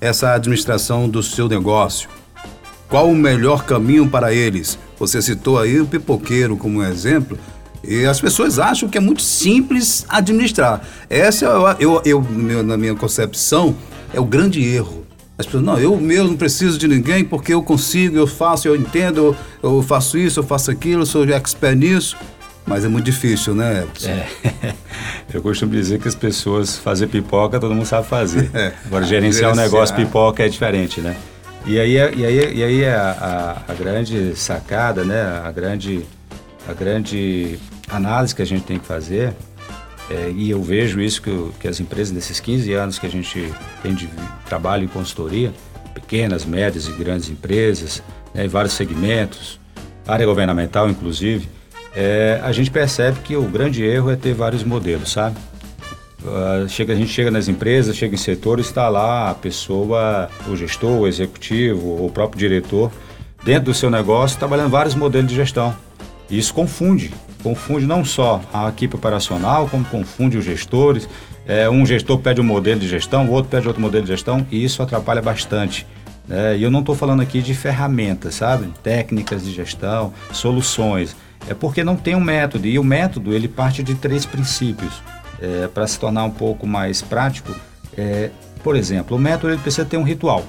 essa 0.00 0.32
administração 0.32 1.08
do 1.08 1.22
seu 1.22 1.48
negócio? 1.48 2.08
Qual 2.88 3.10
o 3.10 3.14
melhor 3.14 3.64
caminho 3.64 4.08
para 4.08 4.32
eles? 4.32 4.78
Você 4.98 5.20
citou 5.20 5.58
aí 5.58 5.80
o 5.80 5.86
pipoqueiro 5.86 6.56
como 6.56 6.82
exemplo. 6.82 7.38
E 7.82 8.06
as 8.06 8.20
pessoas 8.20 8.58
acham 8.58 8.88
que 8.88 8.96
é 8.96 9.00
muito 9.00 9.20
simples 9.20 10.06
administrar. 10.08 10.80
Essa, 11.10 11.46
eu, 11.78 12.02
eu, 12.02 12.02
eu 12.04 12.62
na 12.62 12.76
minha 12.76 12.94
concepção, 12.94 13.76
é 14.12 14.20
o 14.20 14.24
grande 14.24 14.62
erro. 14.64 15.03
As 15.36 15.46
pessoas, 15.46 15.64
não, 15.64 15.78
eu 15.78 15.96
mesmo 15.96 16.28
não 16.28 16.36
preciso 16.36 16.78
de 16.78 16.86
ninguém 16.86 17.24
porque 17.24 17.52
eu 17.52 17.62
consigo, 17.62 18.16
eu 18.16 18.26
faço, 18.26 18.68
eu 18.68 18.76
entendo, 18.76 19.36
eu, 19.62 19.82
faço 19.82 20.16
isso, 20.16 20.38
eu 20.38 20.44
faço 20.44 20.70
aquilo, 20.70 21.02
eu 21.02 21.06
sou 21.06 21.28
expert 21.28 21.76
nisso. 21.76 22.16
Mas 22.66 22.84
é 22.84 22.88
muito 22.88 23.04
difícil, 23.04 23.54
né? 23.54 23.86
É. 24.04 24.74
Eu 25.34 25.42
costumo 25.42 25.70
dizer 25.70 26.00
que 26.00 26.08
as 26.08 26.14
pessoas 26.14 26.78
fazer 26.78 27.08
pipoca 27.08 27.60
todo 27.60 27.74
mundo 27.74 27.84
sabe 27.84 28.06
fazer. 28.06 28.50
É. 28.54 28.72
Agora 28.86 29.04
gerenciar 29.04 29.52
um 29.52 29.56
negócio 29.56 29.94
pipoca 29.94 30.42
é 30.42 30.48
diferente, 30.48 31.02
né? 31.02 31.14
E 31.66 31.78
aí, 31.78 31.98
é, 31.98 32.14
e 32.14 32.24
aí, 32.24 32.56
e 32.56 32.64
aí 32.64 32.82
é 32.82 32.94
a, 32.94 33.62
a, 33.68 33.72
a, 33.72 33.74
grande 33.74 34.34
sacada, 34.34 35.04
né? 35.04 35.42
A 35.44 35.50
grande, 35.50 36.06
a 36.66 36.72
grande 36.72 37.58
análise 37.90 38.34
que 38.34 38.40
a 38.40 38.46
gente 38.46 38.64
tem 38.64 38.78
que 38.78 38.86
fazer 38.86 39.34
é, 40.10 40.32
e 40.34 40.50
eu 40.50 40.62
vejo 40.62 41.00
isso 41.00 41.22
que, 41.22 41.50
que, 41.60 41.68
as 41.68 41.80
empresas, 41.80 42.12
nesses 42.12 42.40
15 42.40 42.72
anos 42.74 42.98
que 42.98 43.06
a 43.06 43.10
gente 43.10 43.52
tem 43.82 43.94
de 43.94 44.08
trabalho 44.46 44.84
em 44.84 44.88
consultoria, 44.88 45.52
pequenas, 45.94 46.44
médias 46.44 46.86
e 46.86 46.92
grandes 46.92 47.30
empresas, 47.30 48.02
né, 48.34 48.44
em 48.44 48.48
vários 48.48 48.74
segmentos, 48.74 49.58
área 50.06 50.26
governamental 50.26 50.90
inclusive, 50.90 51.48
é, 51.96 52.40
a 52.42 52.52
gente 52.52 52.70
percebe 52.70 53.20
que 53.20 53.36
o 53.36 53.42
grande 53.44 53.82
erro 53.82 54.10
é 54.10 54.16
ter 54.16 54.34
vários 54.34 54.64
modelos, 54.64 55.12
sabe? 55.12 55.36
Uh, 56.24 56.66
chega, 56.68 56.94
a 56.94 56.96
gente 56.96 57.10
chega 57.10 57.30
nas 57.30 57.48
empresas, 57.48 57.94
chega 57.94 58.14
em 58.14 58.18
setores, 58.18 58.66
está 58.66 58.88
lá 58.88 59.30
a 59.30 59.34
pessoa, 59.34 60.30
o 60.48 60.56
gestor, 60.56 61.00
o 61.00 61.06
executivo, 61.06 62.04
o 62.04 62.10
próprio 62.10 62.38
diretor, 62.38 62.90
dentro 63.44 63.64
do 63.64 63.74
seu 63.74 63.90
negócio, 63.90 64.38
trabalhando 64.38 64.70
vários 64.70 64.94
modelos 64.94 65.28
de 65.28 65.36
gestão. 65.36 65.76
E 66.30 66.38
isso 66.38 66.54
confunde 66.54 67.12
confunde 67.44 67.86
não 67.86 68.02
só 68.02 68.40
a 68.52 68.70
equipe 68.70 68.96
operacional, 68.96 69.68
como 69.68 69.84
confunde 69.84 70.38
os 70.38 70.44
gestores. 70.44 71.06
É, 71.46 71.68
um 71.68 71.84
gestor 71.84 72.18
pede 72.18 72.40
um 72.40 72.44
modelo 72.44 72.80
de 72.80 72.88
gestão, 72.88 73.26
o 73.28 73.32
outro 73.32 73.50
pede 73.50 73.68
outro 73.68 73.82
modelo 73.82 74.02
de 74.02 74.10
gestão, 74.10 74.46
e 74.50 74.64
isso 74.64 74.82
atrapalha 74.82 75.20
bastante. 75.20 75.86
É, 76.28 76.56
e 76.56 76.62
eu 76.62 76.70
não 76.70 76.80
estou 76.80 76.94
falando 76.94 77.20
aqui 77.20 77.42
de 77.42 77.52
ferramentas, 77.54 78.36
sabe? 78.36 78.72
Técnicas 78.82 79.44
de 79.44 79.52
gestão, 79.52 80.14
soluções. 80.32 81.14
É 81.46 81.52
porque 81.52 81.84
não 81.84 81.96
tem 81.96 82.16
um 82.16 82.20
método, 82.20 82.66
e 82.66 82.78
o 82.78 82.82
método 82.82 83.34
ele 83.34 83.46
parte 83.46 83.82
de 83.82 83.94
três 83.94 84.24
princípios. 84.24 85.02
É, 85.38 85.68
Para 85.68 85.86
se 85.86 85.98
tornar 85.98 86.24
um 86.24 86.30
pouco 86.30 86.66
mais 86.66 87.02
prático, 87.02 87.54
é, 87.96 88.30
por 88.62 88.74
exemplo, 88.74 89.18
o 89.18 89.20
método 89.20 89.52
ele 89.52 89.60
precisa 89.60 89.84
ter 89.84 89.98
um 89.98 90.02
ritual. 90.02 90.42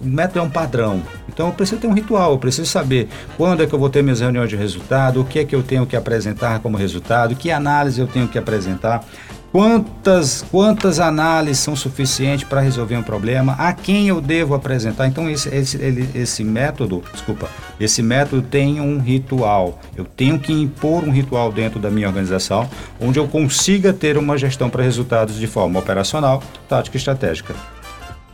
O 0.00 0.06
método 0.06 0.40
é 0.40 0.42
um 0.42 0.50
padrão. 0.50 1.02
Então 1.28 1.46
eu 1.48 1.52
preciso 1.52 1.80
ter 1.80 1.86
um 1.86 1.94
ritual, 1.94 2.32
eu 2.32 2.38
preciso 2.38 2.68
saber 2.68 3.08
quando 3.36 3.62
é 3.62 3.66
que 3.66 3.74
eu 3.74 3.78
vou 3.78 3.88
ter 3.88 4.02
minhas 4.02 4.20
reuniões 4.20 4.48
de 4.48 4.56
resultado, 4.56 5.20
o 5.20 5.24
que 5.24 5.38
é 5.38 5.44
que 5.44 5.54
eu 5.54 5.62
tenho 5.62 5.86
que 5.86 5.96
apresentar 5.96 6.60
como 6.60 6.76
resultado, 6.76 7.34
que 7.34 7.50
análise 7.50 8.00
eu 8.00 8.06
tenho 8.06 8.28
que 8.28 8.38
apresentar, 8.38 9.04
Quantas, 9.52 10.42
quantas 10.50 10.98
análises 10.98 11.58
são 11.58 11.76
suficientes 11.76 12.48
para 12.48 12.62
resolver 12.62 12.96
um 12.96 13.02
problema? 13.02 13.52
A 13.58 13.74
quem 13.74 14.08
eu 14.08 14.18
devo 14.18 14.54
apresentar? 14.54 15.06
Então 15.06 15.28
esse, 15.28 15.54
esse, 15.54 15.76
ele, 15.76 16.08
esse 16.14 16.42
método, 16.42 17.04
desculpa, 17.12 17.50
esse 17.78 18.02
método 18.02 18.40
tem 18.40 18.80
um 18.80 18.98
ritual. 18.98 19.78
Eu 19.94 20.06
tenho 20.06 20.38
que 20.38 20.54
impor 20.54 21.04
um 21.04 21.10
ritual 21.10 21.52
dentro 21.52 21.78
da 21.78 21.90
minha 21.90 22.08
organização, 22.08 22.66
onde 22.98 23.18
eu 23.18 23.28
consiga 23.28 23.92
ter 23.92 24.16
uma 24.16 24.38
gestão 24.38 24.70
para 24.70 24.82
resultados 24.82 25.38
de 25.38 25.46
forma 25.46 25.78
operacional, 25.78 26.42
tática 26.66 26.96
e 26.96 26.98
estratégica. 26.98 27.54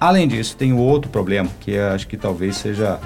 Além 0.00 0.28
disso, 0.28 0.56
tem 0.56 0.72
outro 0.72 1.10
problema 1.10 1.50
que 1.60 1.76
acho 1.76 2.06
que 2.06 2.16
talvez 2.16 2.56
seja 2.56 3.00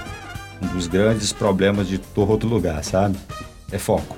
um 0.61 0.66
dos 0.68 0.87
grandes 0.87 1.32
problemas 1.32 1.88
de 1.88 1.99
todo 1.99 2.46
lugar, 2.46 2.84
sabe? 2.84 3.16
É 3.70 3.78
foco. 3.78 4.16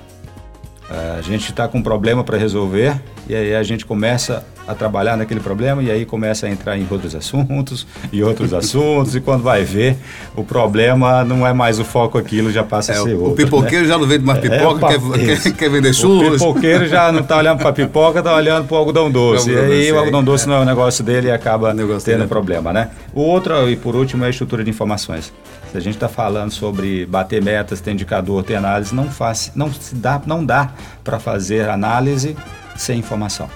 A 1.17 1.21
gente 1.21 1.49
está 1.49 1.67
com 1.67 1.79
um 1.79 1.83
problema 1.83 2.23
para 2.23 2.37
resolver 2.37 3.01
e 3.27 3.35
aí 3.35 3.55
a 3.55 3.63
gente 3.63 3.85
começa 3.85 4.45
a 4.67 4.73
trabalhar 4.73 5.15
naquele 5.15 5.39
problema 5.39 5.81
e 5.83 5.91
aí 5.91 6.05
começa 6.05 6.47
a 6.47 6.49
entrar 6.49 6.77
em 6.77 6.87
outros 6.89 7.13
assuntos 7.13 7.85
e 8.11 8.23
outros 8.23 8.53
assuntos 8.53 9.15
e 9.15 9.21
quando 9.21 9.43
vai 9.43 9.63
ver 9.63 9.95
o 10.35 10.43
problema 10.43 11.23
não 11.23 11.45
é 11.45 11.53
mais 11.53 11.79
o 11.79 11.85
foco 11.85 12.17
aquilo 12.17 12.51
já 12.51 12.63
passa 12.63 12.93
é, 12.93 12.97
a 12.97 13.03
ser 13.03 13.13
o, 13.13 13.19
outro. 13.19 13.33
O 13.33 13.35
pipoqueiro 13.35 13.83
né? 13.83 13.89
já 13.89 13.97
não 13.97 14.07
vende 14.07 14.25
mais 14.25 14.43
é, 14.43 14.49
pipoca, 14.49 14.85
é, 14.87 14.97
quer, 14.97 15.41
quer, 15.41 15.53
quer, 15.53 15.69
vender 15.69 15.93
churros. 15.93 16.41
O 16.41 16.47
pipoqueiro 16.47 16.87
já 16.87 17.11
não 17.11 17.19
está 17.19 17.37
olhando 17.37 17.59
para 17.59 17.71
pipoca, 17.73 18.19
está 18.19 18.35
olhando 18.35 18.67
para 18.67 18.75
o 18.75 18.77
algodão 18.77 19.11
doce. 19.11 19.51
e 19.51 19.57
aí 19.57 19.91
o 19.91 19.99
algodão 19.99 20.23
doce 20.23 20.47
não 20.47 20.55
é 20.55 20.59
o 20.59 20.65
negócio 20.65 21.03
dele 21.03 21.27
e 21.27 21.31
acaba 21.31 21.73
tendo 22.03 22.27
problema, 22.27 22.73
né? 22.73 22.89
O 23.13 23.21
outro 23.21 23.69
e 23.69 23.75
por 23.75 23.95
último 23.95 24.23
é 24.23 24.27
a 24.27 24.29
estrutura 24.29 24.63
de 24.63 24.69
informações. 24.69 25.31
Se 25.71 25.77
a 25.77 25.81
gente 25.81 25.95
está 25.95 26.07
falando 26.07 26.51
sobre 26.51 27.05
bater 27.05 27.43
metas, 27.43 27.81
ter 27.81 27.91
indicador, 27.91 28.43
ter 28.43 28.55
análise, 28.55 28.95
não 28.95 29.09
faz, 29.09 29.51
não 29.55 29.71
se 29.71 29.93
dá, 29.93 30.21
não 30.25 30.43
dá 30.43 30.71
para 31.03 31.19
fazer 31.19 31.69
análise 31.69 32.35
sem 32.75 32.99
informação. 32.99 33.49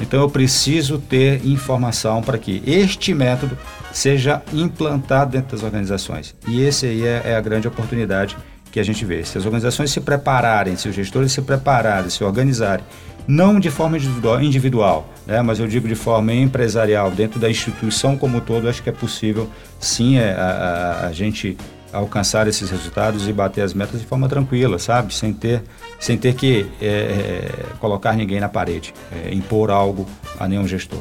Então 0.00 0.20
eu 0.20 0.30
preciso 0.30 0.98
ter 0.98 1.44
informação 1.46 2.22
para 2.22 2.38
que 2.38 2.62
este 2.66 3.12
método 3.12 3.56
seja 3.92 4.42
implantado 4.52 5.32
dentro 5.32 5.56
das 5.56 5.62
organizações. 5.62 6.34
E 6.48 6.62
esse 6.62 6.86
aí 6.86 7.04
é, 7.04 7.22
é, 7.26 7.36
a 7.36 7.40
grande 7.40 7.68
oportunidade 7.68 8.36
que 8.72 8.80
a 8.80 8.82
gente 8.82 9.04
vê. 9.04 9.24
Se 9.24 9.36
as 9.36 9.44
organizações 9.44 9.90
se 9.90 10.00
prepararem, 10.00 10.76
se 10.76 10.88
os 10.88 10.94
gestores 10.94 11.32
se 11.32 11.42
prepararem, 11.42 12.08
se 12.08 12.24
organizarem, 12.24 12.84
não 13.26 13.60
de 13.60 13.70
forma 13.70 13.98
individual, 14.40 15.12
né, 15.26 15.42
mas 15.42 15.58
eu 15.58 15.66
digo 15.66 15.86
de 15.86 15.94
forma 15.94 16.32
empresarial, 16.32 17.10
dentro 17.10 17.38
da 17.38 17.50
instituição 17.50 18.16
como 18.16 18.38
um 18.38 18.40
todo, 18.40 18.68
acho 18.68 18.82
que 18.82 18.88
é 18.88 18.92
possível 18.92 19.48
sim 19.78 20.16
é, 20.18 20.32
a, 20.32 21.02
a, 21.02 21.06
a 21.08 21.12
gente 21.12 21.56
alcançar 21.92 22.46
esses 22.46 22.70
resultados 22.70 23.28
e 23.28 23.32
bater 23.32 23.62
as 23.62 23.74
metas 23.74 24.00
de 24.00 24.06
forma 24.06 24.28
tranquila, 24.28 24.78
sabe? 24.78 25.12
Sem 25.14 25.32
ter, 25.32 25.62
sem 26.00 26.16
ter 26.16 26.34
que 26.34 26.66
é, 26.80 26.86
é, 26.86 27.52
colocar 27.78 28.14
ninguém 28.14 28.40
na 28.40 28.48
parede, 28.48 28.94
é, 29.12 29.32
impor 29.32 29.70
algo 29.70 30.08
a 30.38 30.48
nenhum 30.48 30.66
gestor. 30.66 31.00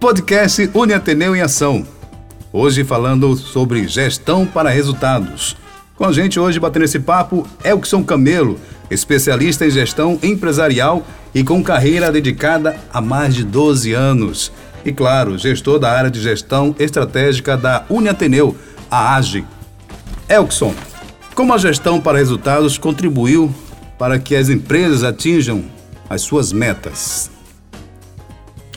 Podcast 0.00 0.70
Uni 0.72 0.94
Ateneu 0.94 1.36
em 1.36 1.42
Ação. 1.42 1.86
Hoje 2.50 2.82
falando 2.82 3.36
sobre 3.36 3.86
gestão 3.86 4.46
para 4.46 4.70
resultados. 4.70 5.54
Com 5.94 6.06
a 6.06 6.12
gente 6.12 6.40
hoje 6.40 6.58
batendo 6.58 6.86
esse 6.86 6.98
papo, 6.98 7.46
Elkson 7.62 8.02
Camelo, 8.02 8.58
especialista 8.90 9.66
em 9.66 9.70
gestão 9.70 10.18
empresarial 10.22 11.06
e 11.34 11.44
com 11.44 11.62
carreira 11.62 12.10
dedicada 12.10 12.76
a 12.92 13.00
mais 13.00 13.34
de 13.34 13.44
12 13.44 13.92
anos. 13.92 14.50
E 14.84 14.90
claro, 14.90 15.36
gestor 15.36 15.78
da 15.78 15.92
área 15.92 16.10
de 16.10 16.20
gestão 16.20 16.74
estratégica 16.78 17.56
da 17.56 17.84
Uni 17.90 18.08
Ateneu, 18.08 18.56
a 18.90 19.14
AGE, 19.16 19.44
Elkson, 20.26 20.74
como 21.34 21.52
a 21.52 21.58
gestão 21.58 22.00
para 22.00 22.18
resultados 22.18 22.78
contribuiu 22.78 23.54
para 24.00 24.18
que 24.18 24.34
as 24.34 24.48
empresas 24.48 25.04
atinjam 25.04 25.62
as 26.08 26.22
suas 26.22 26.54
metas? 26.54 27.30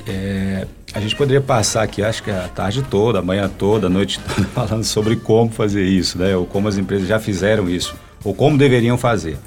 É, 0.05 0.67
a 0.93 0.99
gente 0.99 1.15
poderia 1.15 1.39
passar 1.39 1.81
aqui, 1.81 2.03
acho 2.03 2.21
que 2.21 2.29
a 2.29 2.49
tarde 2.49 2.83
toda, 2.83 3.19
a 3.19 3.21
manhã 3.21 3.47
toda, 3.49 3.87
a 3.87 3.89
noite 3.89 4.19
toda, 4.19 4.45
falando 4.53 4.83
sobre 4.83 5.15
como 5.15 5.49
fazer 5.49 5.85
isso, 5.85 6.17
né? 6.17 6.35
Ou 6.35 6.45
como 6.45 6.67
as 6.67 6.77
empresas 6.77 7.07
já 7.07 7.21
fizeram 7.21 7.69
isso, 7.69 7.95
ou 8.21 8.35
como 8.35 8.57
deveriam 8.57 8.97
fazer. 8.97 9.37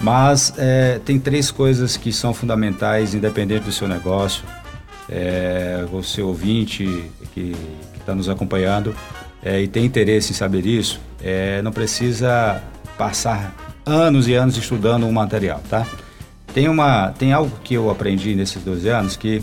Mas 0.00 0.52
é, 0.58 0.98
tem 1.04 1.16
três 1.20 1.52
coisas 1.52 1.96
que 1.96 2.12
são 2.12 2.34
fundamentais, 2.34 3.14
independente 3.14 3.66
do 3.66 3.72
seu 3.72 3.86
negócio. 3.86 4.42
É, 5.08 5.86
você 5.92 6.20
ouvinte 6.22 7.04
que 7.32 7.54
está 7.96 8.16
nos 8.16 8.28
acompanhando, 8.28 8.96
é, 9.44 9.62
e 9.62 9.68
tem 9.68 9.84
interesse 9.84 10.32
em 10.32 10.34
saber 10.34 10.66
isso, 10.66 11.00
é, 11.22 11.62
não 11.62 11.70
precisa 11.70 12.60
passar 12.98 13.69
anos 13.90 14.28
e 14.28 14.34
anos 14.34 14.56
estudando 14.56 15.06
um 15.06 15.12
material, 15.12 15.60
tá? 15.68 15.86
Tem, 16.54 16.68
uma, 16.68 17.08
tem 17.12 17.32
algo 17.32 17.50
que 17.62 17.74
eu 17.74 17.90
aprendi 17.90 18.34
nesses 18.34 18.62
12 18.62 18.88
anos 18.88 19.16
que 19.16 19.42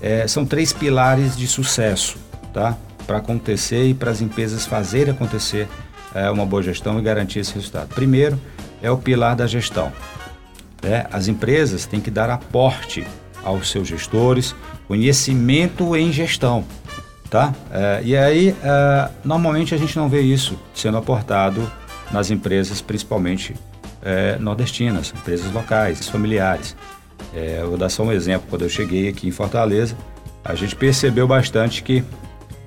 é, 0.00 0.26
são 0.26 0.44
três 0.44 0.72
pilares 0.72 1.36
de 1.36 1.46
sucesso, 1.46 2.16
tá? 2.52 2.76
Para 3.06 3.18
acontecer 3.18 3.84
e 3.86 3.94
para 3.94 4.10
as 4.10 4.20
empresas 4.20 4.66
fazerem 4.66 5.12
acontecer 5.12 5.68
é, 6.14 6.30
uma 6.30 6.44
boa 6.44 6.62
gestão 6.62 6.98
e 6.98 7.02
garantir 7.02 7.40
esse 7.40 7.54
resultado. 7.54 7.88
Primeiro 7.94 8.40
é 8.82 8.90
o 8.90 8.98
pilar 8.98 9.36
da 9.36 9.46
gestão. 9.46 9.92
Né? 10.82 11.06
As 11.10 11.28
empresas 11.28 11.86
têm 11.86 12.00
que 12.00 12.10
dar 12.10 12.28
aporte 12.28 13.06
aos 13.42 13.70
seus 13.70 13.88
gestores, 13.88 14.54
conhecimento 14.86 15.96
em 15.96 16.12
gestão 16.12 16.64
tá? 17.34 17.52
É, 17.72 18.00
e 18.04 18.16
aí, 18.16 18.54
é, 18.62 19.10
normalmente 19.24 19.74
a 19.74 19.76
gente 19.76 19.96
não 19.96 20.08
vê 20.08 20.20
isso 20.20 20.56
sendo 20.72 20.98
aportado 20.98 21.68
nas 22.12 22.30
empresas, 22.30 22.80
principalmente 22.80 23.56
é, 24.04 24.36
nordestinas, 24.38 25.12
empresas 25.16 25.50
locais, 25.52 26.08
familiares. 26.08 26.76
É, 27.34 27.62
vou 27.64 27.76
dar 27.76 27.88
só 27.88 28.02
um 28.02 28.12
exemplo. 28.12 28.46
Quando 28.48 28.62
eu 28.62 28.68
cheguei 28.68 29.08
aqui 29.08 29.26
em 29.26 29.30
Fortaleza, 29.30 29.96
a 30.44 30.54
gente 30.54 30.76
percebeu 30.76 31.26
bastante 31.26 31.82
que 31.82 32.04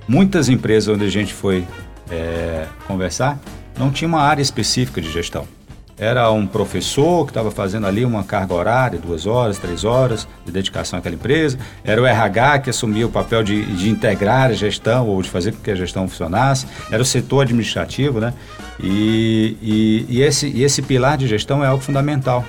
muitas 0.08 0.50
empresas 0.50 0.94
onde 0.94 1.06
a 1.06 1.10
gente 1.10 1.34
foi 1.34 1.66
é, 2.10 2.66
conversar 2.88 3.40
não 3.78 3.92
tinha 3.92 4.08
uma 4.08 4.22
área 4.22 4.42
específica 4.42 5.00
de 5.00 5.12
gestão 5.12 5.57
era 6.00 6.30
um 6.32 6.46
professor 6.46 7.26
que 7.26 7.32
estava 7.32 7.50
fazendo 7.50 7.88
ali 7.88 8.06
uma 8.06 8.24
carga 8.24 8.54
horária, 8.54 9.00
duas 9.00 9.26
horas, 9.26 9.58
três 9.58 9.84
horas 9.84 10.28
de 10.46 10.52
dedicação 10.52 11.00
àquela 11.00 11.16
empresa, 11.16 11.58
era 11.84 12.00
o 12.00 12.06
RH 12.06 12.60
que 12.60 12.70
assumia 12.70 13.08
o 13.08 13.10
papel 13.10 13.44
de, 13.44 13.66
de 13.76 13.90
integrar 13.90 14.52
a 14.52 14.54
gestão 14.54 15.08
ou 15.08 15.20
de 15.22 15.30
fazer 15.30 15.54
com 15.54 15.62
que 15.62 15.72
a 15.72 15.76
gestão 15.76 16.08
funcionasse, 16.08 16.68
era 16.92 17.02
o 17.02 17.06
setor 17.06 17.42
administrativo, 17.42 18.20
né? 18.20 18.34
E, 18.80 19.58
e, 19.60 20.06
e 20.08 20.22
esse, 20.22 20.48
e 20.48 20.64
esse 20.64 20.84
pilar 20.84 21.18
de 21.18 21.28
gestão 21.28 21.64
é 21.64 21.68
algo 21.68 21.82
fundamental. 21.82 22.46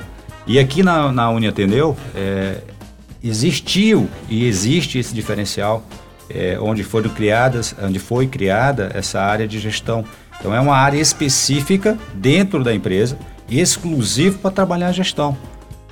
E 0.47 0.59
aqui 0.59 0.83
na, 0.83 1.11
na 1.11 1.31
Uniatendeu 1.31 1.97
é, 2.15 2.59
existiu 3.25 4.09
e 4.29 4.47
existe 4.47 4.99
esse 4.99 5.15
diferencial 5.15 5.83
é, 6.29 6.59
onde 6.61 6.85
foram 6.85 7.09
criadas, 7.09 7.75
onde 7.83 7.99
foi 7.99 8.27
criada 8.27 8.91
essa 8.95 9.21
área 9.21 9.49
de 9.49 9.59
gestão. 9.59 10.05
Então 10.39 10.55
é 10.55 10.61
uma 10.61 10.77
área 10.77 11.01
específica 11.01 11.97
dentro 12.15 12.63
da 12.63 12.75
empresa 12.75 13.17
exclusivo 13.51 14.39
para 14.39 14.51
trabalhar 14.51 14.89
a 14.89 14.93
gestão. 14.93 15.37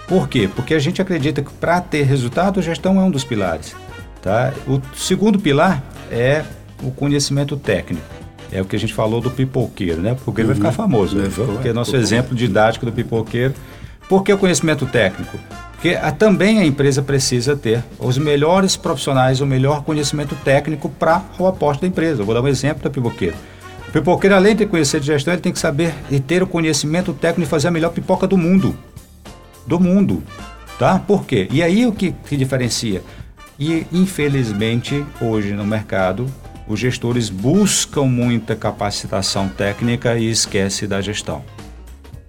Por 0.06 0.28
quê? 0.28 0.48
Porque 0.54 0.74
a 0.74 0.78
gente 0.78 1.02
acredita 1.02 1.42
que 1.42 1.52
para 1.52 1.80
ter 1.80 2.02
resultado, 2.04 2.60
a 2.60 2.62
gestão 2.62 3.00
é 3.00 3.04
um 3.04 3.10
dos 3.10 3.24
pilares. 3.24 3.74
Tá? 4.22 4.52
O 4.66 4.80
segundo 4.94 5.38
pilar 5.38 5.82
é 6.10 6.44
o 6.82 6.90
conhecimento 6.90 7.56
técnico. 7.56 8.04
É 8.52 8.62
o 8.62 8.64
que 8.64 8.76
a 8.76 8.78
gente 8.78 8.94
falou 8.94 9.20
do 9.20 9.30
pipoqueiro, 9.30 10.00
né? 10.00 10.16
Porque 10.24 10.40
uhum. 10.40 10.46
vai 10.46 10.56
ficar 10.56 10.68
uhum. 10.68 10.74
famoso, 10.74 11.16
né? 11.16 11.28
Porque 11.34 11.68
é 11.68 11.72
nosso 11.72 11.96
exemplo 11.96 12.34
didático 12.36 12.86
do 12.86 12.92
pipoqueiro. 12.92 13.54
Por 14.08 14.22
que 14.22 14.32
o 14.32 14.38
conhecimento 14.38 14.86
técnico? 14.86 15.36
Porque 15.72 15.90
a, 15.90 16.12
também 16.12 16.60
a 16.60 16.64
empresa 16.64 17.02
precisa 17.02 17.56
ter 17.56 17.82
os 17.98 18.16
melhores 18.16 18.76
profissionais, 18.76 19.40
o 19.40 19.46
melhor 19.46 19.82
conhecimento 19.82 20.34
técnico 20.44 20.88
para 20.88 21.22
o 21.38 21.46
aporte 21.46 21.82
da 21.82 21.88
empresa. 21.88 22.22
Eu 22.22 22.26
vou 22.26 22.34
dar 22.34 22.40
um 22.40 22.48
exemplo 22.48 22.82
do 22.84 22.90
pipoqueiro. 22.90 23.36
Pipoqueiro, 23.96 24.36
além 24.36 24.54
de 24.54 24.66
conhecer 24.66 25.00
de 25.00 25.06
gestão, 25.06 25.32
ele 25.32 25.40
tem 25.40 25.50
que 25.50 25.58
saber 25.58 25.94
e 26.10 26.20
ter 26.20 26.42
o 26.42 26.46
conhecimento 26.46 27.14
técnico 27.14 27.46
de 27.46 27.50
fazer 27.50 27.68
a 27.68 27.70
melhor 27.70 27.92
pipoca 27.92 28.26
do 28.26 28.36
mundo. 28.36 28.76
Do 29.66 29.80
mundo. 29.80 30.22
Tá? 30.78 30.98
Por 30.98 31.24
quê? 31.24 31.48
E 31.50 31.62
aí 31.62 31.86
o 31.86 31.92
que, 31.92 32.12
que 32.12 32.36
diferencia? 32.36 33.02
E 33.58 33.86
infelizmente, 33.90 35.02
hoje 35.18 35.54
no 35.54 35.64
mercado, 35.64 36.26
os 36.68 36.78
gestores 36.78 37.30
buscam 37.30 38.02
muita 38.02 38.54
capacitação 38.54 39.48
técnica 39.48 40.18
e 40.18 40.30
esquece 40.30 40.86
da 40.86 41.00
gestão. 41.00 41.42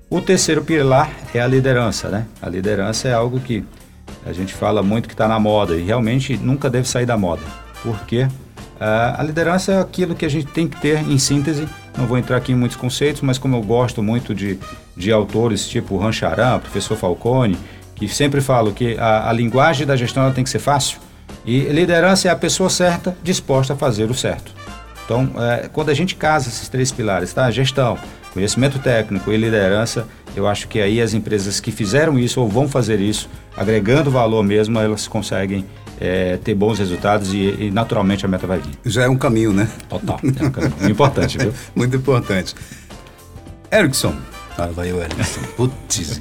O 0.09 0.21
terceiro 0.21 0.63
pilar 0.63 1.11
é 1.33 1.41
a 1.41 1.47
liderança, 1.47 2.07
né? 2.07 2.27
A 2.41 2.47
liderança 2.47 3.09
é 3.09 3.13
algo 3.13 3.41
que 3.41 3.61
a 4.25 4.31
gente 4.31 4.53
fala 4.53 4.81
muito 4.81 5.09
que 5.09 5.13
está 5.13 5.27
na 5.27 5.37
moda 5.37 5.75
e 5.75 5.83
realmente 5.83 6.37
nunca 6.37 6.69
deve 6.69 6.87
sair 6.87 7.05
da 7.05 7.17
moda. 7.17 7.43
Por 7.83 8.05
quê? 8.05 8.25
A 8.79 9.23
liderança 9.23 9.71
é 9.71 9.79
aquilo 9.79 10.15
que 10.15 10.25
a 10.25 10.29
gente 10.29 10.47
tem 10.47 10.67
que 10.67 10.79
ter 10.79 10.99
em 10.99 11.17
síntese. 11.17 11.67
Não 11.97 12.05
vou 12.05 12.17
entrar 12.17 12.37
aqui 12.37 12.51
em 12.51 12.55
muitos 12.55 12.77
conceitos, 12.77 13.21
mas 13.21 13.37
como 13.37 13.55
eu 13.55 13.61
gosto 13.61 14.03
muito 14.03 14.35
de, 14.35 14.59
de 14.95 15.11
autores 15.11 15.67
tipo 15.67 15.97
Rancharan, 15.97 16.59
professor 16.59 16.95
Falcone, 16.95 17.57
que 17.95 18.07
sempre 18.07 18.41
falam 18.41 18.71
que 18.71 18.97
a, 18.97 19.29
a 19.29 19.33
linguagem 19.33 19.85
da 19.85 19.95
gestão 19.95 20.31
tem 20.31 20.43
que 20.43 20.49
ser 20.49 20.59
fácil 20.59 20.99
e 21.45 21.61
liderança 21.61 22.27
é 22.27 22.31
a 22.31 22.35
pessoa 22.35 22.69
certa 22.69 23.15
disposta 23.23 23.73
a 23.73 23.75
fazer 23.75 24.09
o 24.11 24.13
certo. 24.13 24.51
Então, 25.05 25.31
é, 25.37 25.69
quando 25.71 25.89
a 25.89 25.93
gente 25.93 26.15
casa 26.15 26.49
esses 26.49 26.67
três 26.67 26.91
pilares, 26.91 27.31
tá? 27.31 27.49
Gestão, 27.49 27.97
conhecimento 28.33 28.77
técnico 28.79 29.31
e 29.31 29.37
liderança, 29.37 30.05
eu 30.35 30.45
acho 30.45 30.67
que 30.67 30.81
aí 30.81 31.01
as 31.01 31.13
empresas 31.13 31.61
que 31.61 31.71
fizeram 31.71 32.19
isso 32.19 32.41
ou 32.41 32.49
vão 32.49 32.67
fazer 32.67 32.99
isso, 32.99 33.29
agregando 33.55 34.11
valor 34.11 34.43
mesmo, 34.43 34.77
elas 34.77 35.07
conseguem 35.07 35.65
é, 35.99 36.37
ter 36.37 36.53
bons 36.53 36.79
resultados 36.79 37.33
e, 37.33 37.55
e, 37.59 37.71
naturalmente 37.71 38.25
a 38.25 38.27
meta 38.27 38.45
vai 38.45 38.59
vir. 38.59 38.77
Já 38.85 39.03
é 39.03 39.09
um 39.09 39.17
caminho, 39.17 39.51
né? 39.51 39.67
Total. 39.89 40.19
É 40.23 40.45
um 40.45 40.51
caminho 40.51 40.73
muito 40.77 40.91
importante, 40.91 41.37
viu? 41.37 41.53
Muito 41.75 41.95
importante. 41.95 42.55
Erickson. 43.71 44.15
Ah, 44.57 44.67
vai 44.67 44.91
o 44.91 45.01
Erickson. 45.01 45.41
Putz, 45.55 46.19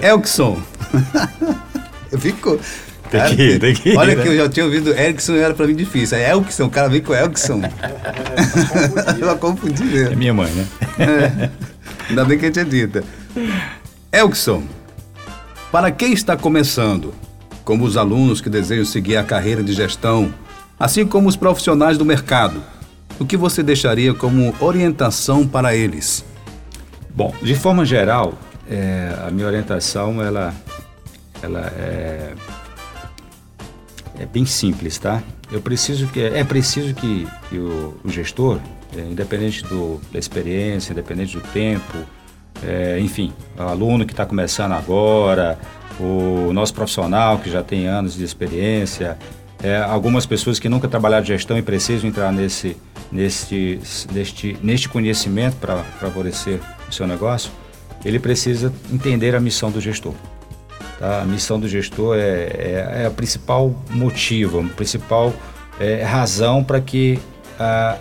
Elkson. 0.00 0.62
Eu 2.10 2.18
fico. 2.18 2.58
Tem 3.10 3.36
que 3.36 3.42
ir, 3.42 3.58
tem 3.58 3.74
que 3.74 3.90
ir. 3.90 3.96
Olha 3.96 4.14
né? 4.14 4.22
que 4.22 4.28
eu 4.28 4.36
já 4.36 4.48
tinha 4.48 4.64
ouvido 4.64 4.90
Erickson 4.90 5.34
era 5.34 5.52
pra 5.52 5.66
mim 5.66 5.76
difícil. 5.76 6.16
É 6.16 6.30
Elkson, 6.30 6.64
o 6.64 6.70
cara 6.70 6.88
vem 6.88 7.02
com 7.02 7.14
Elkson. 7.14 7.60
É, 7.62 9.20
eu 9.20 9.36
confundi 9.36 9.84
mesmo. 9.84 10.12
É 10.12 10.16
minha 10.16 10.32
mãe, 10.32 10.50
né? 10.52 10.66
É, 10.98 11.50
ainda 12.08 12.24
bem 12.24 12.38
que 12.38 12.46
a 12.46 12.48
gente 12.48 12.60
é 12.60 12.64
dita. 12.64 13.04
Elkson, 14.10 14.62
para 15.70 15.90
quem 15.90 16.14
está 16.14 16.38
começando, 16.38 17.12
como 17.64 17.84
os 17.84 17.96
alunos 17.96 18.40
que 18.40 18.50
desejam 18.50 18.84
seguir 18.84 19.16
a 19.16 19.24
carreira 19.24 19.62
de 19.62 19.72
gestão, 19.72 20.32
assim 20.78 21.06
como 21.06 21.28
os 21.28 21.36
profissionais 21.36 21.96
do 21.96 22.04
mercado, 22.04 22.62
o 23.18 23.24
que 23.24 23.36
você 23.36 23.62
deixaria 23.62 24.12
como 24.14 24.54
orientação 24.60 25.46
para 25.46 25.74
eles? 25.74 26.24
Bom, 27.14 27.32
de 27.42 27.54
forma 27.54 27.84
geral, 27.84 28.34
é, 28.68 29.14
a 29.26 29.30
minha 29.30 29.46
orientação 29.46 30.22
ela, 30.22 30.54
ela 31.42 31.72
é, 31.76 32.34
é, 34.18 34.26
bem 34.26 34.46
simples, 34.46 34.98
tá? 34.98 35.22
Eu 35.50 35.60
preciso 35.60 36.06
que 36.08 36.20
é 36.20 36.42
preciso 36.42 36.94
que, 36.94 37.28
que 37.48 37.58
o, 37.58 37.94
o, 38.02 38.10
gestor, 38.10 38.58
é, 38.96 39.00
independente 39.00 39.62
do, 39.64 40.00
da 40.10 40.18
experiência, 40.18 40.92
independente 40.92 41.36
do 41.36 41.42
tempo, 41.48 41.98
é, 42.64 42.98
enfim, 42.98 43.32
o 43.58 43.62
aluno 43.62 44.06
que 44.06 44.12
está 44.12 44.24
começando 44.24 44.72
agora, 44.72 45.58
o 46.02 46.52
nosso 46.52 46.74
profissional 46.74 47.38
que 47.38 47.50
já 47.50 47.62
tem 47.62 47.86
anos 47.86 48.14
de 48.14 48.24
experiência, 48.24 49.18
é, 49.62 49.76
algumas 49.76 50.26
pessoas 50.26 50.58
que 50.58 50.68
nunca 50.68 50.88
trabalharam 50.88 51.24
gestão 51.24 51.56
e 51.56 51.62
precisam 51.62 52.08
entrar 52.08 52.32
nesse, 52.32 52.76
neste, 53.10 53.80
neste, 54.12 54.58
neste 54.62 54.88
conhecimento 54.88 55.56
para 55.56 55.82
favorecer 56.00 56.58
o 56.88 56.92
seu 56.92 57.06
negócio, 57.06 57.50
ele 58.04 58.18
precisa 58.18 58.72
entender 58.92 59.34
a 59.36 59.40
missão 59.40 59.70
do 59.70 59.80
gestor. 59.80 60.14
Tá? 60.98 61.22
A 61.22 61.24
missão 61.24 61.60
do 61.60 61.68
gestor 61.68 62.16
é, 62.16 62.20
é, 62.20 63.02
é 63.02 63.06
a 63.06 63.10
principal 63.10 63.74
motivo, 63.90 64.60
a 64.60 64.74
principal 64.74 65.32
é, 65.78 66.02
razão 66.02 66.64
para 66.64 66.80
que 66.80 67.18
ah, 67.58 67.96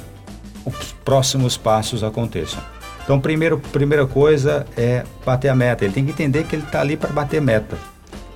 os 0.65 0.93
próximos 1.05 1.58
passos 1.58 2.03
aconteçam. 2.03 2.62
Então, 3.03 3.20
primeiro, 3.20 3.60
primeira 3.60 4.05
coisa 4.05 4.65
é 4.77 5.03
bater 5.25 5.50
a 5.50 5.55
meta. 5.55 5.84
Ele 5.84 5.93
tem 5.93 6.05
que 6.05 6.12
entender 6.12 6.43
que 6.46 6.55
ele 6.55 6.63
está 6.63 6.81
ali 6.81 6.96
para 6.96 7.10
bater 7.10 7.41
meta. 7.41 7.77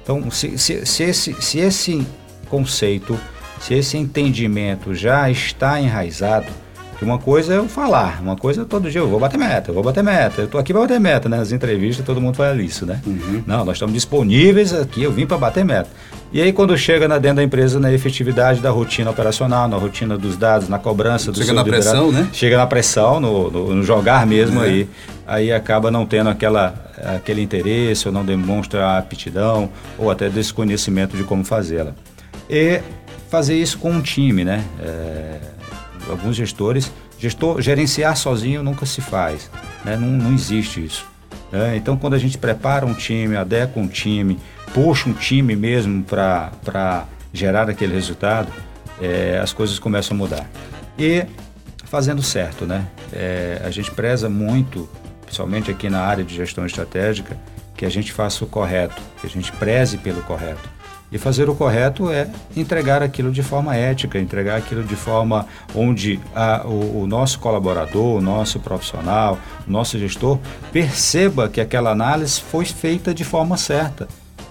Então, 0.05 0.29
se, 0.29 0.55
se, 0.55 0.85
se, 0.85 1.03
esse, 1.03 1.33
se 1.41 1.57
esse 1.57 2.07
conceito, 2.47 3.19
se 3.59 3.73
esse 3.73 3.97
entendimento 3.97 4.93
já 4.93 5.31
está 5.31 5.81
enraizado, 5.81 6.45
que 6.97 7.03
uma 7.03 7.19
coisa 7.19 7.53
é 7.53 7.57
eu 7.57 7.67
falar, 7.67 8.21
uma 8.21 8.35
coisa 8.35 8.61
é 8.61 8.65
todo 8.65 8.89
dia 8.89 9.01
eu 9.01 9.07
vou 9.07 9.19
bater 9.19 9.37
meta, 9.37 9.69
eu 9.69 9.73
vou 9.73 9.83
bater 9.83 10.03
meta, 10.03 10.41
eu 10.41 10.47
tô 10.47 10.57
aqui 10.57 10.71
para 10.71 10.81
bater 10.83 10.99
meta, 10.99 11.27
né? 11.27 11.37
Nas 11.37 11.51
entrevistas 11.51 12.05
todo 12.05 12.21
mundo 12.21 12.35
fala 12.35 12.61
isso, 12.61 12.85
né? 12.85 13.01
Uhum. 13.05 13.43
Não, 13.45 13.65
nós 13.65 13.75
estamos 13.75 13.93
disponíveis 13.93 14.73
aqui, 14.73 15.03
eu 15.03 15.11
vim 15.11 15.25
para 15.25 15.37
bater 15.37 15.65
meta. 15.65 15.89
E 16.31 16.41
aí 16.41 16.53
quando 16.53 16.77
chega 16.77 17.07
na, 17.07 17.17
dentro 17.17 17.37
da 17.37 17.43
empresa 17.43 17.79
na 17.79 17.91
efetividade 17.91 18.61
da 18.61 18.69
rotina 18.69 19.09
operacional, 19.09 19.67
na 19.67 19.77
rotina 19.77 20.17
dos 20.17 20.37
dados, 20.37 20.69
na 20.69 20.79
cobrança 20.79 21.31
do 21.31 21.37
Chega 21.37 21.53
na 21.53 21.63
pressão, 21.63 22.11
né? 22.11 22.29
Chega 22.31 22.57
na 22.57 22.67
pressão, 22.67 23.19
no, 23.19 23.51
no, 23.51 23.75
no 23.75 23.83
jogar 23.83 24.25
mesmo 24.25 24.63
é. 24.63 24.67
aí, 24.67 24.89
aí 25.27 25.51
acaba 25.51 25.91
não 25.91 26.05
tendo 26.05 26.29
aquela, 26.29 26.73
aquele 27.15 27.41
interesse, 27.41 28.07
ou 28.07 28.13
não 28.13 28.23
demonstra 28.23 28.85
a 28.85 28.97
aptidão, 28.97 29.69
ou 29.97 30.09
até 30.09 30.29
desconhecimento 30.29 31.17
de 31.17 31.23
como 31.23 31.43
fazê-la. 31.43 31.91
E 32.49 32.81
fazer 33.29 33.55
isso 33.55 33.77
com 33.79 33.91
um 33.91 34.01
time, 34.01 34.45
né? 34.45 34.63
É, 34.79 35.54
alguns 36.09 36.35
gestores, 36.35 36.91
gestor, 37.19 37.61
gerenciar 37.61 38.15
sozinho 38.15 38.63
nunca 38.63 38.85
se 38.85 39.01
faz, 39.01 39.49
né? 39.83 39.95
não, 39.97 40.07
não 40.07 40.33
existe 40.33 40.83
isso. 40.83 41.05
Né? 41.51 41.77
Então, 41.77 41.97
quando 41.97 42.13
a 42.13 42.17
gente 42.17 42.37
prepara 42.37 42.85
um 42.85 42.93
time, 42.93 43.35
adequa 43.35 43.79
um 43.79 43.87
time, 43.87 44.39
puxa 44.73 45.09
um 45.09 45.13
time 45.13 45.55
mesmo 45.55 46.03
para 46.03 47.05
gerar 47.33 47.69
aquele 47.69 47.93
resultado, 47.93 48.51
é, 49.01 49.39
as 49.41 49.53
coisas 49.53 49.79
começam 49.79 50.15
a 50.15 50.17
mudar. 50.17 50.49
E 50.97 51.25
fazendo 51.85 52.21
certo, 52.21 52.65
né? 52.65 52.87
É, 53.13 53.61
a 53.63 53.69
gente 53.69 53.91
preza 53.91 54.29
muito, 54.29 54.89
principalmente 55.21 55.71
aqui 55.71 55.89
na 55.89 56.01
área 56.01 56.23
de 56.23 56.35
gestão 56.35 56.65
estratégica, 56.65 57.37
que 57.75 57.85
a 57.85 57.89
gente 57.89 58.11
faça 58.11 58.43
o 58.43 58.47
correto, 58.47 59.01
que 59.19 59.27
a 59.27 59.29
gente 59.29 59.51
preze 59.53 59.97
pelo 59.97 60.21
correto. 60.23 60.74
E 61.11 61.17
fazer 61.17 61.49
o 61.49 61.55
correto 61.55 62.09
é 62.09 62.27
entregar 62.57 63.03
aquilo 63.03 63.31
de 63.31 63.43
forma 63.43 63.75
ética, 63.75 64.19
entregar 64.19 64.57
aquilo 64.57 64.83
de 64.83 64.95
forma 64.95 65.45
onde 65.73 66.19
a, 66.35 66.65
o, 66.65 67.03
o, 67.03 67.07
nosso 67.07 67.39
colaborador, 67.39 68.17
o 68.17 68.21
nosso 68.21 68.59
profissional, 68.59 69.37
o 69.67 69.71
nosso 69.71 69.97
gestor 69.99 70.39
perceba 70.71 71.47
que 71.47 71.61
aquela 71.61 71.91
análise 71.91 72.41
foi 72.41 72.65
feita 72.65 73.13
de 73.13 73.23
forma 73.23 73.55
certa, 73.55 74.07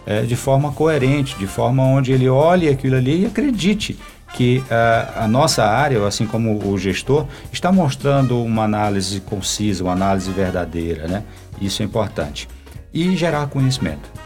é, 0.07 0.23
de 0.23 0.37
forma 0.37 0.73
coerente, 0.73 1.37
de 1.38 1.47
forma 1.47 1.83
onde 1.83 2.12
ele 2.12 2.29
olhe 2.29 2.69
aquilo 2.69 2.97
ali 2.97 3.23
e 3.23 3.27
acredite 3.27 3.99
que 4.35 4.62
a, 4.71 5.25
a 5.25 5.29
nossa 5.29 5.64
área, 5.64 6.05
assim 6.07 6.27
como 6.27 6.69
o 6.69 6.77
gestor, 6.77 7.27
está 7.53 7.71
mostrando 7.71 8.43
uma 8.43 8.64
análise 8.64 9.21
concisa, 9.21 9.85
uma 9.85 9.93
análise 9.93 10.31
verdadeira, 10.31 11.07
né? 11.07 11.23
Isso 11.61 11.83
é 11.83 11.85
importante. 11.85 12.49
E 12.93 13.17
gerar 13.17 13.47
conhecimento. 13.47 14.24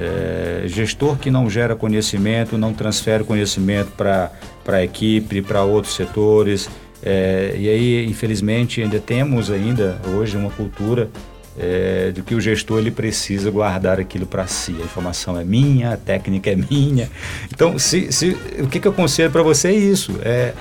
É, 0.00 0.64
gestor 0.66 1.16
que 1.16 1.30
não 1.30 1.48
gera 1.48 1.76
conhecimento, 1.76 2.56
não 2.56 2.72
transfere 2.72 3.24
conhecimento 3.24 3.92
para 3.92 4.30
a 4.66 4.82
equipe, 4.82 5.42
para 5.42 5.62
outros 5.62 5.94
setores. 5.94 6.68
É, 7.02 7.54
e 7.58 7.68
aí, 7.68 8.06
infelizmente, 8.06 8.80
ainda 8.80 8.98
temos 8.98 9.50
ainda 9.50 10.00
hoje 10.14 10.36
uma 10.36 10.50
cultura 10.50 11.10
é, 11.58 12.10
de 12.12 12.22
que 12.22 12.34
o 12.34 12.40
gestor 12.40 12.78
ele 12.78 12.90
precisa 12.90 13.50
guardar 13.50 14.00
aquilo 14.00 14.26
para 14.26 14.46
si. 14.46 14.74
A 14.80 14.84
informação 14.84 15.38
é 15.38 15.44
minha, 15.44 15.92
a 15.92 15.96
técnica 15.96 16.50
é 16.50 16.56
minha. 16.56 17.10
Então, 17.52 17.78
se, 17.78 18.10
se, 18.12 18.36
o 18.58 18.68
que, 18.68 18.80
que 18.80 18.88
eu 18.88 18.92
aconselho 18.92 19.30
para 19.30 19.42
você 19.42 19.68
é 19.68 19.74
isso: 19.74 20.18
é 20.22 20.54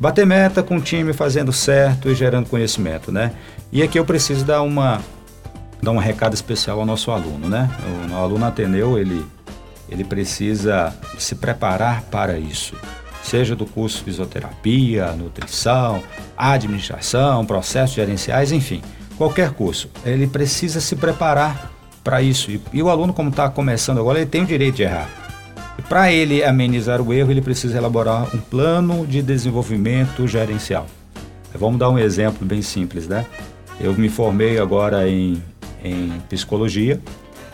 bater 0.00 0.26
meta 0.26 0.62
com 0.62 0.76
o 0.76 0.80
time 0.80 1.12
fazendo 1.12 1.52
certo 1.52 2.08
e 2.08 2.14
gerando 2.14 2.48
conhecimento, 2.48 3.12
né? 3.12 3.32
E 3.70 3.82
aqui 3.82 3.98
eu 3.98 4.04
preciso 4.04 4.44
dar 4.44 4.62
uma 4.62 5.02
dar 5.82 5.92
um 5.92 5.98
recado 5.98 6.34
especial 6.34 6.80
ao 6.80 6.86
nosso 6.86 7.10
aluno, 7.10 7.48
né? 7.48 7.70
O, 8.10 8.16
aluno 8.16 8.44
Ateneu, 8.44 8.98
ele, 8.98 9.24
ele 9.88 10.04
precisa 10.04 10.94
se 11.18 11.34
preparar 11.34 12.02
para 12.02 12.38
isso. 12.38 12.74
Seja 13.22 13.54
do 13.54 13.66
curso 13.66 14.02
fisioterapia, 14.02 15.12
nutrição, 15.12 16.02
administração, 16.36 17.44
processos 17.44 17.94
gerenciais, 17.94 18.52
enfim, 18.52 18.82
qualquer 19.16 19.50
curso. 19.50 19.90
Ele 20.04 20.26
precisa 20.26 20.80
se 20.80 20.96
preparar 20.96 21.70
para 22.02 22.22
isso. 22.22 22.50
E, 22.50 22.60
e, 22.72 22.82
o 22.82 22.88
aluno, 22.88 23.12
como 23.12 23.28
está 23.28 23.48
começando 23.50 23.98
agora, 23.98 24.18
ele 24.18 24.30
tem 24.30 24.42
o 24.42 24.46
direito 24.46 24.76
de 24.76 24.82
errar. 24.84 25.08
E 25.78 25.82
para 25.82 26.10
ele 26.10 26.42
amenizar 26.42 27.00
o 27.00 27.12
erro, 27.12 27.30
ele 27.30 27.42
precisa 27.42 27.76
elaborar 27.76 28.34
um 28.34 28.38
plano 28.38 29.06
de 29.06 29.22
desenvolvimento 29.22 30.26
gerencial. 30.26 30.86
Vamos 31.54 31.78
dar 31.78 31.90
um 31.90 31.98
exemplo 31.98 32.46
bem 32.46 32.62
simples, 32.62 33.06
né? 33.06 33.26
Eu 33.80 33.94
me 33.94 34.08
formei 34.08 34.58
agora 34.58 35.08
em 35.08 35.42
em 35.82 36.20
psicologia, 36.28 37.00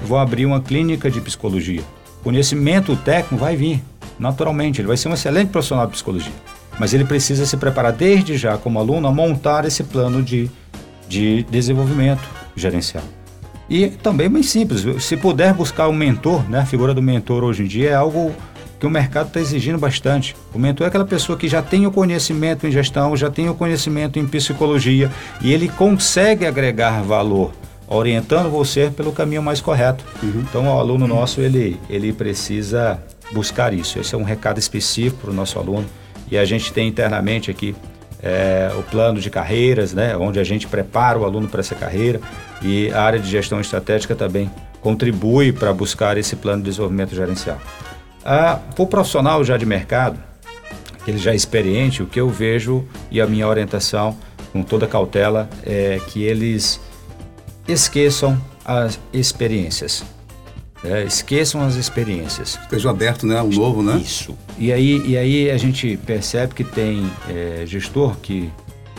vou 0.02 0.18
abrir 0.18 0.46
uma 0.46 0.60
clínica 0.60 1.10
de 1.10 1.20
psicologia. 1.20 1.82
Conhecimento 2.22 2.96
técnico 2.96 3.36
vai 3.36 3.56
vir, 3.56 3.82
naturalmente, 4.18 4.80
ele 4.80 4.88
vai 4.88 4.96
ser 4.96 5.08
um 5.08 5.14
excelente 5.14 5.50
profissional 5.50 5.86
de 5.86 5.92
psicologia. 5.92 6.32
Mas 6.78 6.92
ele 6.92 7.04
precisa 7.04 7.46
se 7.46 7.56
preparar 7.56 7.92
desde 7.92 8.36
já, 8.36 8.56
como 8.56 8.78
aluno, 8.78 9.06
a 9.06 9.12
montar 9.12 9.64
esse 9.64 9.84
plano 9.84 10.22
de, 10.22 10.50
de 11.08 11.44
desenvolvimento 11.44 12.28
gerencial. 12.56 13.04
E 13.68 13.88
também 13.88 14.28
bem 14.28 14.42
simples, 14.42 14.84
se 15.02 15.16
puder 15.16 15.54
buscar 15.54 15.88
um 15.88 15.92
mentor, 15.92 16.48
né, 16.50 16.60
a 16.60 16.66
figura 16.66 16.92
do 16.92 17.00
mentor 17.00 17.44
hoje 17.44 17.62
em 17.62 17.66
dia 17.66 17.90
é 17.90 17.94
algo 17.94 18.34
que 18.78 18.86
o 18.86 18.90
mercado 18.90 19.28
está 19.28 19.40
exigindo 19.40 19.78
bastante. 19.78 20.36
O 20.52 20.58
mentor 20.58 20.84
é 20.84 20.88
aquela 20.88 21.06
pessoa 21.06 21.38
que 21.38 21.48
já 21.48 21.62
tem 21.62 21.86
o 21.86 21.90
conhecimento 21.90 22.66
em 22.66 22.70
gestão, 22.70 23.16
já 23.16 23.30
tem 23.30 23.48
o 23.48 23.54
conhecimento 23.54 24.18
em 24.18 24.26
psicologia 24.26 25.10
e 25.40 25.52
ele 25.52 25.68
consegue 25.68 26.44
agregar 26.44 27.02
valor 27.02 27.52
orientando 27.86 28.50
você 28.50 28.90
pelo 28.90 29.12
caminho 29.12 29.42
mais 29.42 29.60
correto. 29.60 30.04
Uhum. 30.22 30.44
Então, 30.48 30.66
o 30.66 30.78
aluno 30.78 31.06
nosso, 31.06 31.40
ele, 31.40 31.78
ele 31.88 32.12
precisa 32.12 32.98
buscar 33.32 33.72
isso. 33.72 33.98
Esse 33.98 34.14
é 34.14 34.18
um 34.18 34.22
recado 34.22 34.58
específico 34.58 35.22
para 35.22 35.30
o 35.30 35.34
nosso 35.34 35.58
aluno. 35.58 35.86
E 36.30 36.38
a 36.38 36.44
gente 36.44 36.72
tem 36.72 36.88
internamente 36.88 37.50
aqui 37.50 37.74
é, 38.22 38.70
o 38.78 38.82
plano 38.82 39.20
de 39.20 39.28
carreiras, 39.28 39.92
né, 39.92 40.16
onde 40.16 40.40
a 40.40 40.44
gente 40.44 40.66
prepara 40.66 41.18
o 41.18 41.24
aluno 41.24 41.48
para 41.48 41.60
essa 41.60 41.74
carreira. 41.74 42.20
E 42.62 42.90
a 42.90 43.02
área 43.02 43.18
de 43.18 43.28
gestão 43.28 43.60
estratégica 43.60 44.14
também 44.14 44.50
contribui 44.80 45.52
para 45.52 45.72
buscar 45.72 46.16
esse 46.16 46.36
plano 46.36 46.62
de 46.62 46.70
desenvolvimento 46.70 47.14
gerencial. 47.14 47.58
Ah, 48.24 48.58
o 48.78 48.86
profissional 48.86 49.44
já 49.44 49.56
de 49.56 49.66
mercado, 49.66 50.18
ele 51.06 51.18
já 51.18 51.32
é 51.32 51.34
experiente, 51.34 52.02
o 52.02 52.06
que 52.06 52.18
eu 52.18 52.28
vejo 52.30 52.84
e 53.10 53.20
a 53.20 53.26
minha 53.26 53.46
orientação, 53.46 54.16
com 54.52 54.62
toda 54.62 54.86
cautela, 54.86 55.48
é 55.64 56.00
que 56.08 56.22
eles 56.22 56.80
esqueçam 57.66 58.40
as 58.64 58.98
experiências. 59.12 60.04
É, 60.84 61.02
esqueçam 61.04 61.62
as 61.62 61.76
experiências. 61.76 62.58
Esteja 62.62 62.90
aberto, 62.90 63.26
né? 63.26 63.40
Um 63.40 63.48
novo, 63.48 63.82
né? 63.82 63.96
Isso. 63.96 64.36
E 64.58 64.70
aí, 64.70 65.02
e 65.06 65.16
aí 65.16 65.50
a 65.50 65.56
gente 65.56 65.96
percebe 65.96 66.54
que 66.54 66.62
tem 66.62 67.10
é, 67.28 67.64
gestor 67.66 68.16
que, 68.18 68.50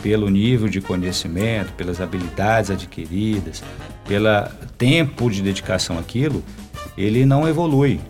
pelo 0.02 0.28
nível 0.28 0.68
de 0.68 0.80
conhecimento, 0.80 1.72
pelas 1.74 2.00
habilidades 2.00 2.72
adquiridas, 2.72 3.62
pelo 4.06 4.28
tempo 4.76 5.30
de 5.30 5.42
dedicação 5.42 5.96
àquilo, 5.96 6.42
ele 6.98 7.24
não 7.24 7.48
evolui. 7.48 8.00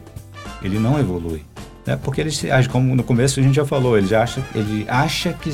Ele 0.62 0.78
não 0.78 0.98
evolui. 0.98 1.42
Né? 1.86 1.98
Porque 2.02 2.20
ele 2.20 2.30
como 2.70 2.94
no 2.96 3.04
começo 3.04 3.38
a 3.38 3.42
gente 3.42 3.54
já 3.54 3.64
falou, 3.64 3.96
ele 3.96 4.12
acha, 4.14 4.42
ele 4.54 4.84
acha 4.88 5.32
que 5.32 5.50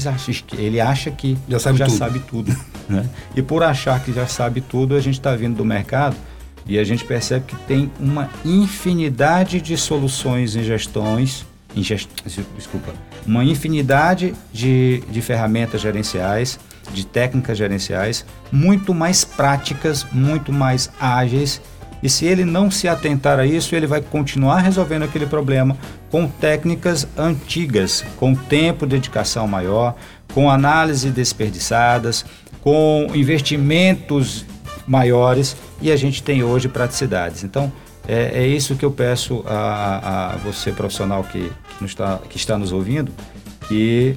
ele 0.56 0.80
acha 0.80 1.10
que 1.10 1.36
já 1.48 1.58
sabe 1.58 1.78
já 1.78 1.86
tudo. 1.86 1.98
Sabe 1.98 2.18
tudo 2.20 2.56
né? 2.88 3.08
E 3.34 3.42
por 3.42 3.62
achar 3.62 4.02
que 4.02 4.12
já 4.12 4.26
sabe 4.26 4.60
tudo, 4.60 4.94
a 4.94 5.00
gente 5.00 5.14
está 5.14 5.34
vindo 5.34 5.56
do 5.56 5.64
mercado 5.64 6.16
e 6.66 6.78
a 6.78 6.84
gente 6.84 7.04
percebe 7.04 7.46
que 7.46 7.56
tem 7.66 7.90
uma 7.98 8.30
infinidade 8.44 9.60
de 9.60 9.76
soluções 9.76 10.54
em 10.54 10.62
gestões, 10.62 11.44
em 11.74 11.82
gest... 11.82 12.08
desculpa, 12.56 12.92
uma 13.26 13.44
infinidade 13.44 14.34
de, 14.52 15.02
de 15.10 15.20
ferramentas 15.20 15.80
gerenciais, 15.80 16.58
de 16.92 17.04
técnicas 17.06 17.58
gerenciais, 17.58 18.24
muito 18.50 18.94
mais 18.94 19.24
práticas, 19.24 20.06
muito 20.12 20.52
mais 20.52 20.90
ágeis 21.00 21.60
e 22.02 22.08
se 22.08 22.24
ele 22.26 22.44
não 22.44 22.70
se 22.70 22.88
atentar 22.88 23.38
a 23.38 23.46
isso, 23.46 23.74
ele 23.76 23.86
vai 23.86 24.00
continuar 24.00 24.58
resolvendo 24.58 25.04
aquele 25.04 25.26
problema 25.26 25.76
com 26.10 26.26
técnicas 26.26 27.06
antigas, 27.16 28.04
com 28.16 28.34
tempo 28.34 28.86
de 28.86 28.96
dedicação 28.96 29.46
maior, 29.46 29.94
com 30.34 30.50
análise 30.50 31.10
desperdiçadas, 31.10 32.24
com 32.60 33.08
investimentos 33.14 34.44
maiores 34.86 35.56
e 35.80 35.90
a 35.92 35.96
gente 35.96 36.22
tem 36.22 36.42
hoje 36.42 36.68
praticidades. 36.68 37.44
Então, 37.44 37.72
é, 38.06 38.42
é 38.42 38.46
isso 38.46 38.74
que 38.74 38.84
eu 38.84 38.90
peço 38.90 39.44
a, 39.46 40.32
a 40.32 40.36
você, 40.38 40.72
profissional 40.72 41.22
que, 41.24 41.52
que, 41.78 41.84
está, 41.84 42.18
que 42.28 42.36
está 42.36 42.58
nos 42.58 42.72
ouvindo, 42.72 43.12
que 43.68 44.16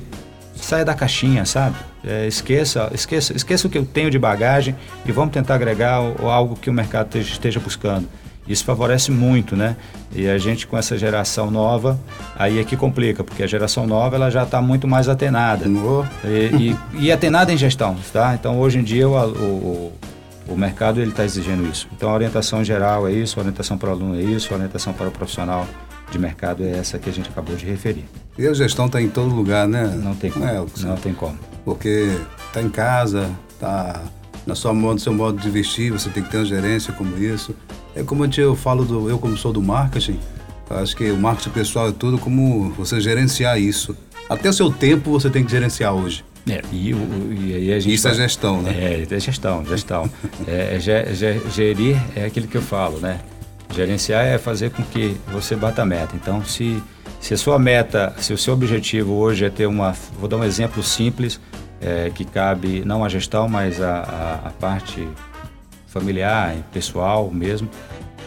saia 0.55 0.83
da 0.83 0.93
caixinha, 0.93 1.45
sabe? 1.45 1.75
É, 2.07 2.27
esqueça, 2.27 2.91
esqueça, 2.93 3.35
esqueça 3.35 3.67
o 3.67 3.69
que 3.69 3.77
eu 3.77 3.85
tenho 3.85 4.11
de 4.11 4.19
bagagem 4.19 4.75
e 5.05 5.11
vamos 5.11 5.33
tentar 5.33 5.55
agregar 5.55 6.01
o, 6.01 6.29
algo 6.29 6.55
que 6.55 6.69
o 6.69 6.73
mercado 6.73 7.17
esteja 7.17 7.59
buscando. 7.59 8.07
Isso 8.47 8.63
favorece 8.63 9.09
muito, 9.09 9.55
né? 9.55 9.75
E 10.13 10.29
a 10.29 10.37
gente 10.37 10.67
com 10.67 10.77
essa 10.77 10.95
geração 10.97 11.49
nova, 11.49 11.99
aí 12.37 12.59
é 12.59 12.63
que 12.63 12.77
complica, 12.77 13.23
porque 13.23 13.41
a 13.41 13.47
geração 13.47 13.87
nova 13.87 14.15
ela 14.15 14.29
já 14.29 14.43
está 14.43 14.61
muito 14.61 14.87
mais 14.87 15.09
atenada. 15.09 15.65
E, 16.23 16.75
e, 16.93 17.05
e, 17.05 17.11
atenada 17.11 17.51
em 17.51 17.57
gestão, 17.57 17.97
tá? 18.13 18.35
Então 18.35 18.59
hoje 18.59 18.77
em 18.77 18.83
dia 18.83 19.09
o, 19.09 19.15
o, 19.15 19.93
o 20.49 20.55
mercado 20.55 21.01
ele 21.01 21.09
está 21.09 21.25
exigindo 21.25 21.67
isso. 21.67 21.87
Então 21.91 22.11
a 22.11 22.13
orientação 22.13 22.63
geral 22.63 23.07
é 23.07 23.11
isso, 23.11 23.39
a 23.39 23.41
orientação 23.41 23.79
para 23.79 23.89
o 23.89 23.91
aluno 23.93 24.15
é 24.15 24.21
isso, 24.21 24.53
a 24.53 24.57
orientação 24.57 24.93
para 24.93 25.07
o 25.07 25.11
profissional 25.11 25.65
de 26.11 26.19
mercado 26.19 26.63
é 26.63 26.71
essa 26.77 26.99
que 26.99 27.09
a 27.09 27.13
gente 27.13 27.29
acabou 27.29 27.55
de 27.55 27.65
referir. 27.65 28.05
E 28.37 28.47
a 28.47 28.53
gestão 28.53 28.85
está 28.85 29.01
em 29.01 29.09
todo 29.09 29.33
lugar, 29.33 29.67
né? 29.67 29.85
Não 30.01 30.15
tem 30.15 30.29
como. 30.29 30.45
É, 30.45 30.65
não 30.81 30.95
tem 30.97 31.13
como. 31.13 31.37
Porque 31.63 32.09
está 32.47 32.61
em 32.61 32.69
casa, 32.69 33.29
está 33.49 34.03
na 34.45 34.55
sua 34.55 34.73
modo, 34.73 34.99
seu 34.99 35.13
modo 35.13 35.39
de 35.39 35.49
vestir, 35.49 35.91
você 35.91 36.09
tem 36.09 36.21
que 36.23 36.29
ter 36.29 36.37
uma 36.37 36.45
gerência 36.45 36.93
como 36.93 37.17
isso. 37.17 37.55
É 37.95 38.03
como 38.03 38.25
eu 38.25 38.55
falo 38.55 38.85
do, 38.85 39.09
eu 39.09 39.17
como 39.17 39.35
sou 39.37 39.51
do 39.51 39.61
marketing, 39.61 40.19
acho 40.69 40.95
que 40.95 41.09
o 41.11 41.17
marketing 41.17 41.49
pessoal 41.51 41.89
é 41.89 41.91
tudo 41.91 42.17
como 42.17 42.71
você 42.71 42.99
gerenciar 42.99 43.59
isso. 43.59 43.95
Até 44.29 44.49
o 44.49 44.53
seu 44.53 44.71
tempo 44.71 45.11
você 45.11 45.29
tem 45.29 45.43
que 45.43 45.51
gerenciar 45.51 45.93
hoje. 45.93 46.23
É, 46.47 46.61
e, 46.71 46.91
e, 46.91 47.65
e 47.65 47.73
a 47.73 47.79
gente 47.79 47.95
Isso 47.95 48.07
é 48.07 48.13
gestão, 48.13 48.61
né? 48.61 48.71
É, 48.71 49.07
é 49.09 49.19
gestão, 49.19 49.65
gestão. 49.65 50.09
é, 50.47 50.77
é, 50.77 51.49
gerir 51.49 51.99
é 52.15 52.25
aquilo 52.25 52.47
que 52.47 52.55
eu 52.55 52.61
falo, 52.61 52.99
né? 52.99 53.19
Gerenciar 53.73 54.25
é 54.25 54.37
fazer 54.37 54.71
com 54.71 54.83
que 54.83 55.17
você 55.31 55.55
bata 55.55 55.81
a 55.81 55.85
meta. 55.85 56.15
Então, 56.15 56.43
se 56.43 56.81
se 57.25 57.33
a 57.33 57.37
sua 57.37 57.57
meta, 57.57 58.13
se 58.19 58.33
o 58.33 58.37
seu 58.37 58.53
objetivo 58.53 59.13
hoje 59.13 59.45
é 59.45 59.49
ter 59.49 59.65
uma, 59.65 59.93
vou 60.19 60.29
dar 60.29 60.37
um 60.37 60.43
exemplo 60.43 60.83
simples, 60.83 61.39
é, 61.81 62.11
que 62.13 62.23
cabe 62.23 62.83
não 62.85 63.03
a 63.03 63.09
gestão, 63.09 63.49
mas 63.49 63.81
a, 63.81 64.41
a 64.45 64.49
parte 64.51 65.07
familiar, 65.87 66.55
pessoal 66.71 67.31
mesmo, 67.31 67.67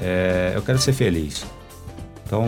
é, 0.03 0.53
eu 0.55 0.63
quero 0.63 0.79
ser 0.79 0.93
feliz. 0.93 1.47
Então, 2.27 2.45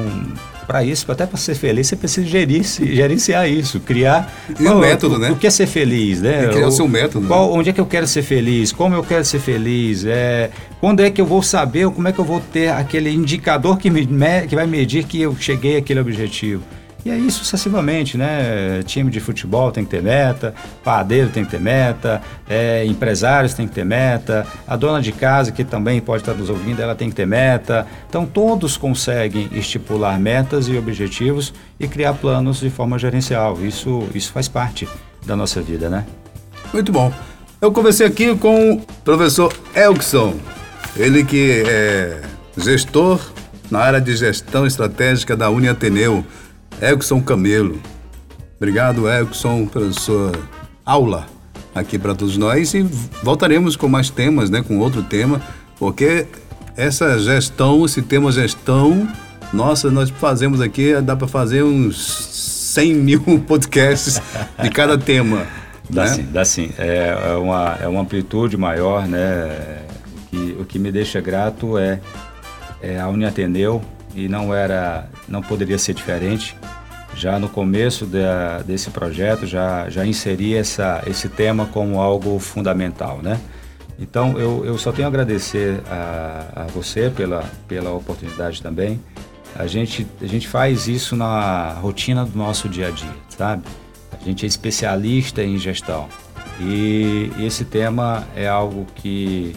para 0.70 0.84
isso, 0.84 1.10
até 1.10 1.26
para 1.26 1.36
ser 1.36 1.56
feliz, 1.56 1.88
você 1.88 1.96
precisa 1.96 2.24
gerir, 2.24 2.62
gerenciar 2.62 3.50
isso, 3.50 3.80
criar 3.80 4.32
e 4.48 4.62
qual, 4.62 4.76
o 4.76 4.80
método, 4.80 5.16
o, 5.16 5.18
né? 5.18 5.32
O 5.32 5.34
que 5.34 5.48
é 5.48 5.50
ser 5.50 5.66
feliz, 5.66 6.22
né? 6.22 6.44
E 6.44 6.48
criar 6.48 6.68
o 6.68 6.70
seu 6.70 6.86
método. 6.86 7.26
Qual, 7.26 7.50
né? 7.50 7.58
Onde 7.58 7.70
é 7.70 7.72
que 7.72 7.80
eu 7.80 7.86
quero 7.86 8.06
ser 8.06 8.22
feliz? 8.22 8.70
Como 8.70 8.94
eu 8.94 9.02
quero 9.02 9.24
ser 9.24 9.40
feliz? 9.40 10.04
É, 10.06 10.48
quando 10.80 11.00
é 11.00 11.10
que 11.10 11.20
eu 11.20 11.26
vou 11.26 11.42
saber? 11.42 11.90
Como 11.90 12.06
é 12.06 12.12
que 12.12 12.20
eu 12.20 12.24
vou 12.24 12.38
ter 12.38 12.68
aquele 12.68 13.10
indicador 13.10 13.78
que, 13.78 13.90
me, 13.90 14.06
que 14.48 14.54
vai 14.54 14.68
medir 14.68 15.02
que 15.02 15.20
eu 15.20 15.34
cheguei 15.36 15.76
àquele 15.76 15.98
objetivo? 15.98 16.62
E 17.04 17.10
aí 17.10 17.30
sucessivamente, 17.30 18.18
né? 18.18 18.82
Time 18.84 19.10
de 19.10 19.20
futebol 19.20 19.72
tem 19.72 19.84
que 19.84 19.90
ter 19.90 20.02
meta, 20.02 20.54
padeiro 20.84 21.30
tem 21.30 21.44
que 21.44 21.50
ter 21.50 21.60
meta, 21.60 22.20
é, 22.48 22.84
empresários 22.84 23.54
tem 23.54 23.66
que 23.66 23.74
ter 23.74 23.84
meta, 23.84 24.46
a 24.66 24.76
dona 24.76 25.00
de 25.00 25.10
casa 25.10 25.50
que 25.50 25.64
também 25.64 26.00
pode 26.00 26.22
estar 26.22 26.34
nos 26.34 26.50
ouvindo, 26.50 26.80
ela 26.80 26.94
tem 26.94 27.08
que 27.08 27.16
ter 27.16 27.26
meta. 27.26 27.86
Então 28.08 28.26
todos 28.26 28.76
conseguem 28.76 29.48
estipular 29.52 30.18
metas 30.20 30.68
e 30.68 30.76
objetivos 30.76 31.54
e 31.78 31.88
criar 31.88 32.14
planos 32.14 32.60
de 32.60 32.68
forma 32.68 32.98
gerencial. 32.98 33.58
Isso, 33.64 34.06
isso 34.14 34.30
faz 34.32 34.46
parte 34.46 34.86
da 35.24 35.34
nossa 35.34 35.62
vida, 35.62 35.88
né? 35.88 36.04
Muito 36.72 36.92
bom. 36.92 37.12
Eu 37.60 37.72
conversei 37.72 38.06
aqui 38.06 38.34
com 38.36 38.74
o 38.74 38.80
professor 39.04 39.52
Elkson, 39.74 40.34
ele 40.96 41.24
que 41.24 41.62
é 41.66 42.22
gestor 42.56 43.20
na 43.70 43.78
área 43.80 44.00
de 44.00 44.14
gestão 44.16 44.66
estratégica 44.66 45.36
da 45.36 45.48
Uniateneu. 45.48 46.18
Ateneu 46.18 46.40
Elkson 46.80 47.20
Camelo. 47.20 47.78
Obrigado, 48.56 49.08
Elkson, 49.08 49.66
pela 49.66 49.92
sua 49.92 50.32
aula 50.84 51.26
aqui 51.74 51.98
para 51.98 52.14
todos 52.14 52.36
nós 52.36 52.74
e 52.74 52.82
voltaremos 53.22 53.76
com 53.76 53.88
mais 53.88 54.10
temas, 54.10 54.50
né, 54.50 54.62
com 54.62 54.78
outro 54.78 55.02
tema, 55.02 55.40
porque 55.78 56.26
essa 56.76 57.18
gestão, 57.18 57.84
esse 57.84 58.02
tema 58.02 58.32
gestão, 58.32 59.08
nossa, 59.52 59.90
nós 59.90 60.10
fazemos 60.10 60.60
aqui, 60.60 61.00
dá 61.00 61.14
para 61.14 61.28
fazer 61.28 61.62
uns 61.62 61.96
100 62.74 62.94
mil 62.94 63.20
podcasts 63.46 64.20
de 64.62 64.70
cada 64.70 64.96
tema. 64.96 65.46
Dá 65.90 66.04
né? 66.04 66.08
sim, 66.14 66.28
dá 66.32 66.44
sim. 66.44 66.70
É, 66.78 67.32
é, 67.32 67.34
uma, 67.34 67.76
é 67.82 67.88
uma 67.88 68.02
amplitude 68.02 68.56
maior, 68.56 69.08
né? 69.08 69.82
O 70.06 70.30
que, 70.30 70.56
o 70.60 70.64
que 70.64 70.78
me 70.78 70.92
deixa 70.92 71.20
grato 71.20 71.76
é, 71.76 71.98
é 72.80 73.00
a 73.00 73.08
Uniateneu 73.08 73.82
e 74.14 74.28
não 74.28 74.54
era, 74.54 75.08
não 75.28 75.40
poderia 75.42 75.78
ser 75.78 75.94
diferente. 75.94 76.56
Já 77.14 77.38
no 77.38 77.48
começo 77.48 78.06
desse 78.64 78.90
projeto 78.90 79.44
já 79.44 79.90
já 79.90 80.06
inseri 80.06 80.54
essa 80.54 81.02
esse 81.06 81.28
tema 81.28 81.66
como 81.66 82.00
algo 82.00 82.38
fundamental, 82.38 83.18
né? 83.20 83.40
Então 83.98 84.38
eu, 84.38 84.64
eu 84.64 84.78
só 84.78 84.92
tenho 84.92 85.06
a 85.06 85.10
agradecer 85.10 85.82
a, 85.90 86.62
a 86.62 86.64
você 86.66 87.10
pela 87.10 87.44
pela 87.66 87.92
oportunidade 87.92 88.62
também. 88.62 89.00
A 89.56 89.66
gente 89.66 90.06
a 90.22 90.26
gente 90.26 90.46
faz 90.46 90.86
isso 90.86 91.16
na 91.16 91.72
rotina 91.80 92.24
do 92.24 92.38
nosso 92.38 92.68
dia 92.68 92.88
a 92.88 92.90
dia, 92.90 93.10
sabe? 93.28 93.64
A 94.12 94.24
gente 94.24 94.44
é 94.44 94.48
especialista 94.48 95.42
em 95.42 95.58
gestão 95.58 96.08
e 96.60 97.32
esse 97.40 97.64
tema 97.64 98.24
é 98.36 98.46
algo 98.46 98.86
que 98.94 99.56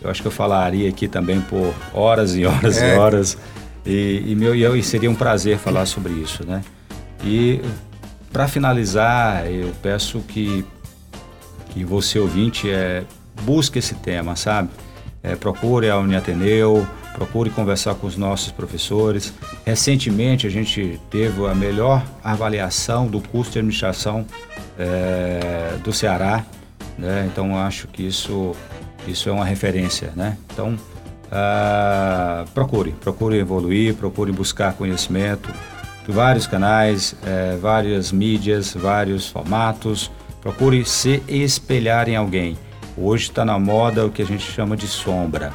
eu 0.00 0.10
acho 0.10 0.20
que 0.20 0.26
eu 0.26 0.32
falaria 0.32 0.88
aqui 0.88 1.06
também 1.06 1.40
por 1.40 1.72
horas 1.94 2.34
e 2.34 2.44
horas 2.44 2.76
é. 2.78 2.94
e 2.94 2.98
horas. 2.98 3.38
E, 3.84 4.24
e, 4.26 4.34
meu, 4.34 4.54
e 4.76 4.82
seria 4.82 5.10
um 5.10 5.14
prazer 5.14 5.58
falar 5.58 5.86
sobre 5.86 6.12
isso, 6.12 6.44
né? 6.46 6.62
E 7.24 7.60
para 8.32 8.48
finalizar, 8.48 9.46
eu 9.50 9.72
peço 9.82 10.20
que, 10.20 10.64
que 11.70 11.84
você 11.84 12.18
ouvinte 12.18 12.70
é, 12.70 13.04
busque 13.42 13.78
esse 13.78 13.94
tema, 13.96 14.36
sabe? 14.36 14.70
É, 15.22 15.36
procure 15.36 15.90
a 15.90 15.98
Uniateneu, 15.98 16.86
procure 17.14 17.50
conversar 17.50 17.94
com 17.94 18.06
os 18.06 18.16
nossos 18.16 18.50
professores. 18.50 19.32
Recentemente 19.64 20.46
a 20.46 20.50
gente 20.50 21.00
teve 21.10 21.46
a 21.46 21.54
melhor 21.54 22.02
avaliação 22.24 23.06
do 23.06 23.20
curso 23.20 23.52
de 23.52 23.58
administração 23.58 24.26
é, 24.78 25.76
do 25.84 25.92
Ceará, 25.92 26.44
né? 26.98 27.28
Então 27.30 27.56
acho 27.58 27.86
que 27.88 28.02
isso, 28.04 28.52
isso 29.06 29.28
é 29.28 29.32
uma 29.32 29.44
referência, 29.44 30.12
né? 30.16 30.38
Então 30.52 30.76
uh, 31.32 32.48
procure, 32.50 32.92
procure 32.92 33.38
evoluir, 33.38 33.94
procure 33.94 34.30
buscar 34.30 34.74
conhecimento, 34.74 35.50
vários 36.06 36.46
canais, 36.46 37.14
é, 37.24 37.56
várias 37.56 38.12
mídias, 38.12 38.74
vários 38.74 39.28
formatos. 39.28 40.10
Procure 40.40 40.84
se 40.84 41.22
espelhar 41.28 42.08
em 42.08 42.16
alguém. 42.16 42.58
Hoje 42.96 43.24
está 43.24 43.44
na 43.44 43.58
moda 43.58 44.04
o 44.04 44.10
que 44.10 44.20
a 44.20 44.26
gente 44.26 44.42
chama 44.42 44.76
de 44.76 44.86
sombra, 44.86 45.52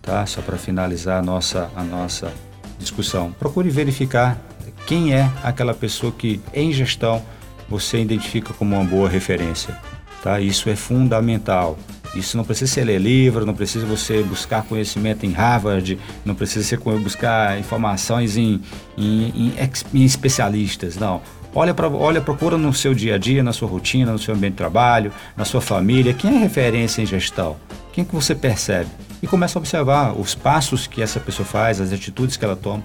tá? 0.00 0.24
Só 0.26 0.40
para 0.40 0.56
finalizar 0.56 1.18
a 1.18 1.22
nossa, 1.22 1.70
a 1.76 1.84
nossa 1.84 2.32
discussão. 2.78 3.30
Procure 3.32 3.68
verificar 3.68 4.38
quem 4.86 5.14
é 5.14 5.30
aquela 5.44 5.74
pessoa 5.74 6.10
que, 6.10 6.40
em 6.52 6.72
gestão, 6.72 7.22
você 7.68 8.00
identifica 8.00 8.52
como 8.54 8.74
uma 8.74 8.84
boa 8.84 9.08
referência, 9.08 9.78
tá? 10.22 10.40
Isso 10.40 10.68
é 10.68 10.74
fundamental. 10.74 11.78
Isso 12.14 12.36
não 12.36 12.44
precisa 12.44 12.70
ser 12.70 12.84
ler 12.84 13.00
livro, 13.00 13.46
não 13.46 13.54
precisa 13.54 13.86
você 13.86 14.22
buscar 14.22 14.62
conhecimento 14.64 15.24
em 15.24 15.32
Harvard, 15.32 15.98
não 16.24 16.34
precisa 16.34 16.64
você 16.64 16.76
buscar 16.76 17.58
informações 17.58 18.36
em, 18.36 18.60
em, 18.96 19.52
em, 19.58 19.70
em 19.94 20.04
especialistas, 20.04 20.96
não. 20.96 21.22
Olha, 21.54 21.74
pra, 21.74 21.88
olha, 21.88 22.20
procura 22.20 22.56
no 22.56 22.72
seu 22.72 22.94
dia 22.94 23.16
a 23.16 23.18
dia, 23.18 23.42
na 23.42 23.52
sua 23.52 23.68
rotina, 23.68 24.12
no 24.12 24.18
seu 24.18 24.34
ambiente 24.34 24.52
de 24.52 24.58
trabalho, 24.58 25.12
na 25.36 25.44
sua 25.44 25.60
família. 25.60 26.14
Quem 26.14 26.36
é 26.36 26.38
referência 26.38 27.02
em 27.02 27.06
gestão? 27.06 27.56
Quem 27.92 28.04
que 28.04 28.14
você 28.14 28.34
percebe? 28.34 28.88
E 29.22 29.26
começa 29.26 29.58
a 29.58 29.60
observar 29.60 30.18
os 30.18 30.34
passos 30.34 30.86
que 30.86 31.02
essa 31.02 31.20
pessoa 31.20 31.46
faz, 31.46 31.80
as 31.80 31.92
atitudes 31.92 32.36
que 32.36 32.44
ela 32.44 32.56
toma. 32.56 32.82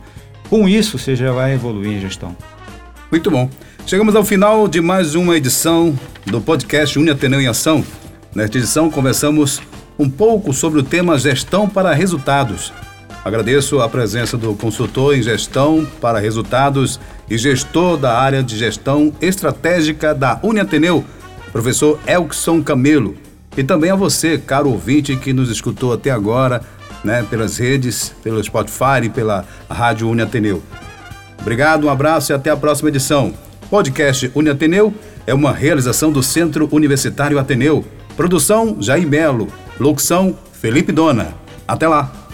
Com 0.50 0.68
isso, 0.68 0.98
você 0.98 1.16
já 1.16 1.32
vai 1.32 1.54
evoluir 1.54 1.94
em 1.94 2.02
gestão. 2.02 2.36
Muito 3.10 3.32
bom. 3.32 3.50
Chegamos 3.86 4.16
ao 4.16 4.26
final 4.26 4.68
de 4.68 4.82
mais 4.82 5.16
uma 5.16 5.38
edição 5.38 5.98
do 6.26 6.42
podcast 6.42 7.00
Uni 7.00 7.10
Ateneu 7.10 7.40
em 7.40 7.48
Ação. 7.48 7.86
Nesta 8.38 8.60
edição, 8.60 8.92
conversamos 8.92 9.60
um 9.98 10.08
pouco 10.08 10.54
sobre 10.54 10.80
o 10.80 10.84
tema 10.84 11.18
Gestão 11.18 11.68
para 11.68 11.92
Resultados. 11.92 12.72
Agradeço 13.26 13.82
a 13.82 13.90
presença 13.90 14.38
do 14.38 14.54
consultor 14.54 15.18
em 15.18 15.24
gestão 15.24 15.84
para 16.00 16.20
resultados 16.20 17.00
e 17.28 17.36
gestor 17.36 17.98
da 17.98 18.16
área 18.16 18.44
de 18.44 18.56
gestão 18.56 19.12
estratégica 19.20 20.14
da 20.14 20.40
Uniateneu, 20.44 21.04
professor 21.52 22.00
Elkson 22.06 22.62
Camelo. 22.62 23.16
E 23.58 23.64
também 23.64 23.90
a 23.90 23.96
você, 23.96 24.38
caro 24.38 24.70
ouvinte 24.70 25.16
que 25.16 25.34
nos 25.34 25.50
escutou 25.50 25.92
até 25.92 26.12
agora, 26.12 26.62
né, 27.04 27.26
pelas 27.28 27.58
redes, 27.58 28.14
pelo 28.24 28.44
Spotify 28.44 29.06
e 29.06 29.10
pela 29.10 29.46
Rádio 29.68 30.08
Uniateneu. 30.08 30.62
Obrigado, 31.42 31.88
um 31.88 31.90
abraço 31.90 32.32
e 32.32 32.36
até 32.36 32.52
a 32.52 32.56
próxima 32.56 32.90
edição. 32.90 33.34
Podcast 33.68 34.32
Uniateneu 34.36 34.94
é 35.26 35.34
uma 35.34 35.52
realização 35.52 36.12
do 36.12 36.22
Centro 36.22 36.70
Universitário 36.72 37.40
Ateneu. 37.40 37.84
Produção 38.18 38.78
Jair 38.82 39.08
Melo. 39.08 39.48
Locução 39.80 40.36
Felipe 40.52 40.92
Dona. 40.92 41.36
Até 41.68 41.88
lá! 41.88 42.27